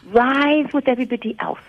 Rise 0.07 0.72
with 0.74 0.88
everybody 0.88 1.35
else. 1.38 1.61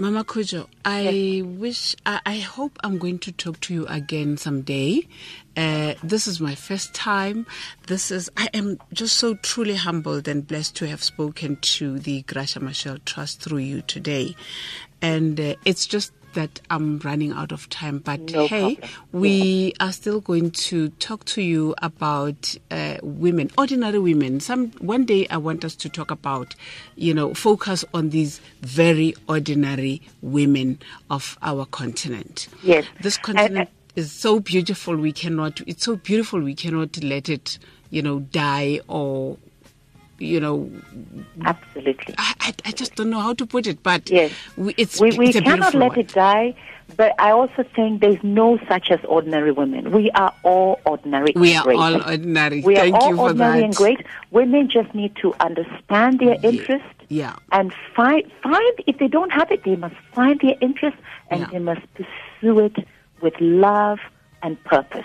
Mama 0.00 0.22
Kujo, 0.22 0.68
I 0.84 1.42
wish, 1.44 1.96
I, 2.06 2.20
I 2.24 2.38
hope 2.38 2.78
I'm 2.84 2.98
going 2.98 3.18
to 3.18 3.32
talk 3.32 3.58
to 3.62 3.74
you 3.74 3.84
again 3.88 4.36
someday. 4.36 5.08
Uh, 5.56 5.94
this 6.04 6.28
is 6.28 6.40
my 6.40 6.54
first 6.54 6.94
time. 6.94 7.46
This 7.88 8.12
is, 8.12 8.30
I 8.36 8.48
am 8.54 8.78
just 8.92 9.16
so 9.16 9.34
truly 9.34 9.74
humbled 9.74 10.28
and 10.28 10.46
blessed 10.46 10.76
to 10.76 10.86
have 10.86 11.02
spoken 11.02 11.56
to 11.56 11.98
the 11.98 12.22
Graça 12.22 12.62
Machel 12.62 13.04
Trust 13.04 13.40
through 13.40 13.58
you 13.58 13.82
today. 13.82 14.36
And 15.02 15.40
uh, 15.40 15.54
it's 15.64 15.84
just 15.84 16.12
that 16.38 16.60
I'm 16.70 17.00
running 17.00 17.32
out 17.32 17.50
of 17.50 17.68
time. 17.68 17.98
But 17.98 18.20
No 18.20 18.46
hey, 18.46 18.76
problem. 18.76 18.90
we 19.12 19.74
are 19.80 19.90
still 19.90 20.20
going 20.20 20.52
to 20.52 20.88
talk 21.00 21.24
to 21.26 21.42
you 21.42 21.74
about 21.82 22.54
uh, 22.70 22.98
women, 23.02 23.50
ordinary 23.58 23.98
women. 23.98 24.38
Some 24.38 24.70
one 24.78 25.04
day 25.04 25.26
I 25.30 25.36
want 25.38 25.64
us 25.64 25.74
to 25.76 25.88
talk 25.88 26.12
about, 26.12 26.54
you 26.94 27.12
know, 27.12 27.34
focus 27.34 27.84
on 27.92 28.10
these 28.10 28.40
very 28.60 29.14
ordinary 29.28 30.00
women 30.22 30.78
of 31.10 31.36
our 31.42 31.66
continent. 31.66 32.46
Yes. 32.62 32.84
this 33.00 33.16
continent 33.18 33.68
is 33.96 34.12
so 34.12 34.38
beautiful. 34.38 34.96
We 34.96 35.12
cannot. 35.12 35.60
It's 35.66 35.84
so 35.84 35.96
beautiful. 35.96 36.40
We 36.40 36.54
cannot 36.54 37.02
let 37.02 37.28
it, 37.28 37.58
you 37.90 38.00
know, 38.00 38.20
die 38.20 38.80
or, 38.86 39.36
you 40.18 40.40
know, 40.40 40.70
Absolutely. 41.44 42.14
I, 42.18 42.34
I, 42.40 42.54
I 42.66 42.70
just 42.72 42.94
don't 42.96 43.10
know 43.10 43.20
how 43.20 43.34
to 43.34 43.46
put 43.46 43.66
it. 43.66 43.82
But 43.82 44.10
Yes. 44.10 44.32
we, 44.56 44.74
it's 44.76 45.00
We, 45.00 45.10
we 45.16 45.28
it's 45.28 45.40
cannot 45.40 45.74
let 45.74 45.90
one. 45.90 45.98
it 46.00 46.08
die, 46.08 46.54
but 46.96 47.14
I 47.18 47.30
also 47.30 47.62
think 47.76 48.00
there's 48.00 48.22
no 48.22 48.58
such 48.68 48.90
as 48.90 48.98
ordinary 49.04 49.52
women. 49.52 49.92
We 49.92 50.10
are 50.12 50.34
all 50.42 50.80
ordinary. 50.84 51.32
We 51.36 51.54
are 51.56 51.64
great. 51.64 51.78
all 51.78 51.94
ordinary. 52.02 52.60
We 52.62 52.74
Thank 52.74 52.94
are 52.94 53.00
all 53.00 53.10
you 53.10 53.16
for 53.16 53.22
ordinary 53.22 53.58
that. 53.60 53.64
and 53.66 53.74
great. 53.74 54.06
Women 54.30 54.68
just 54.68 54.94
need 54.94 55.14
to 55.16 55.34
understand 55.40 56.18
their 56.20 56.36
interest 56.42 56.84
Yeah. 57.08 57.36
and 57.52 57.72
find 57.94 58.24
find 58.42 58.72
if 58.86 58.98
they 58.98 59.08
don't 59.08 59.30
have 59.30 59.50
it, 59.52 59.64
they 59.64 59.76
must 59.76 59.96
find 60.14 60.40
their 60.40 60.56
interest 60.60 60.96
and 61.30 61.40
Yeah. 61.40 61.46
they 61.52 61.58
must 61.60 61.82
pursue 61.94 62.58
it 62.60 62.76
with 63.20 63.34
love 63.40 63.98
and 64.42 64.62
purpose. 64.64 65.04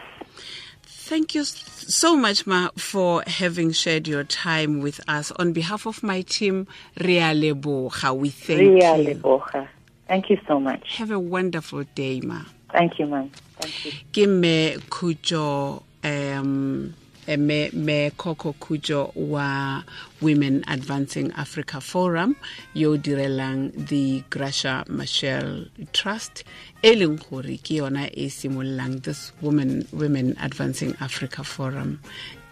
Thank 1.06 1.36
you 1.36 1.44
so 1.44 2.16
much, 2.16 2.48
Ma, 2.48 2.70
for 2.78 3.24
having 3.28 3.74
shared 3.74 4.08
your 4.08 4.24
time 4.24 4.80
with 4.80 5.02
us. 5.10 5.32
On 5.32 5.52
behalf 5.52 5.86
of 5.86 6.02
my 6.02 6.22
team, 6.22 6.66
Ria 6.98 7.34
Leboga, 7.36 8.16
we 8.16 8.30
thank 8.30 8.82
you. 8.82 9.16
Borja. 9.16 9.68
Thank 10.08 10.30
you 10.30 10.40
so 10.48 10.62
much. 10.62 10.96
Have 10.96 11.12
a 11.12 11.20
wonderful 11.20 11.84
day, 11.94 12.22
Ma. 12.22 12.44
Thank 12.72 13.00
you, 13.00 13.08
ma'am. 13.08 13.30
Thank 13.60 13.86
you. 13.86 13.92
Ke 14.14 14.30
me 14.30 14.78
Kujo, 14.90 15.84
um, 16.06 16.96
Eh, 17.26 17.38
me, 17.38 17.70
me 17.72 18.12
Coco 18.18 18.54
Kujo 18.60 19.14
wa 19.16 19.82
Women 20.20 20.64
Advancing 20.68 21.32
Africa 21.34 21.80
Forum, 21.80 22.36
yo 22.74 22.98
direlang 22.98 23.72
the 23.88 24.22
Graça 24.30 24.84
Machel 24.90 25.70
Trust, 25.94 26.44
e 26.84 26.92
leng 26.96 27.16
gore 27.16 27.56
ke 27.64 27.80
yona 27.80 28.10
e 28.12 28.28
simololang 28.28 29.02
this 29.04 29.32
Women, 29.40 29.88
Women 29.94 30.36
Advancing 30.42 30.96
Africa 31.00 31.46
Forum, 31.46 32.02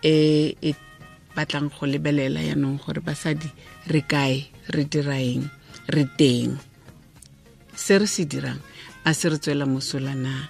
e, 0.01 0.55
e 0.62 0.73
batlang 1.36 1.67
go 1.67 1.86
lebelela 1.86 2.39
yanong 2.39 2.79
gore 2.79 3.01
basadi 3.03 3.51
re 3.91 4.01
kae 4.07 4.47
re 4.71 4.86
diraeng 4.86 5.51
re 5.91 6.05
teng. 6.17 6.55
Se 7.75 7.99
re 7.99 8.07
se 8.07 8.23
dirang 8.23 8.60
a 9.03 9.13
se 9.13 9.27
re 9.27 9.36
tswela 9.36 9.67
mosola 9.67 10.15
na 10.15 10.47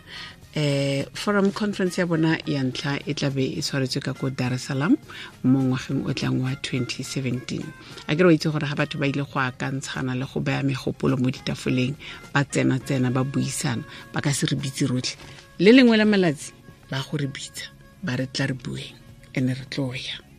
eh 0.54 1.06
forum 1.14 1.52
conference 1.52 2.02
ya 2.02 2.06
bona 2.06 2.38
ya 2.46 2.64
ntlha 2.64 3.00
e 3.08 3.14
tla 3.14 3.30
be 3.32 3.46
e 3.56 3.62
tshwaretswe 3.62 4.02
ka 4.04 4.14
ko 4.14 4.30
dar 4.30 4.52
es 4.54 4.68
salaam 4.68 4.98
mo 5.44 5.60
ngwageng 5.64 6.04
o 6.04 6.12
tlang 6.14 6.44
wa 6.44 6.52
2017 6.52 7.64
a 8.08 8.16
ke 8.16 8.22
re 8.24 8.36
itse 8.36 8.52
gore 8.52 8.68
ga 8.68 8.76
batho 8.76 9.00
ba 9.00 9.08
ile 9.08 9.24
go 9.24 9.40
akantshana 9.40 10.12
le 10.16 10.26
go 10.28 10.44
baya 10.44 10.64
megopolo 10.64 11.16
mo 11.16 11.32
ditafoleng 11.32 11.96
ba 12.34 12.44
tsena-tsena 12.44 13.12
ba 13.16 13.24
buisana 13.24 13.84
ba 14.12 14.20
ka 14.20 14.34
se 14.36 14.46
re 14.52 14.56
bitse 14.60 14.88
rotlhe. 14.92 15.16
Le 15.60 15.72
lengwe 15.72 15.96
la 15.96 16.06
malatsi 16.06 16.52
ba 16.92 17.00
go 17.00 17.16
re 17.16 17.28
bitsa 17.32 17.72
ba 18.04 18.20
re 18.20 18.28
tla 18.28 18.52
re 18.52 18.54
bueng 18.54 18.92
ene 19.34 19.56
re 19.56 19.66
tlo 19.72 19.96
ya 19.96 20.31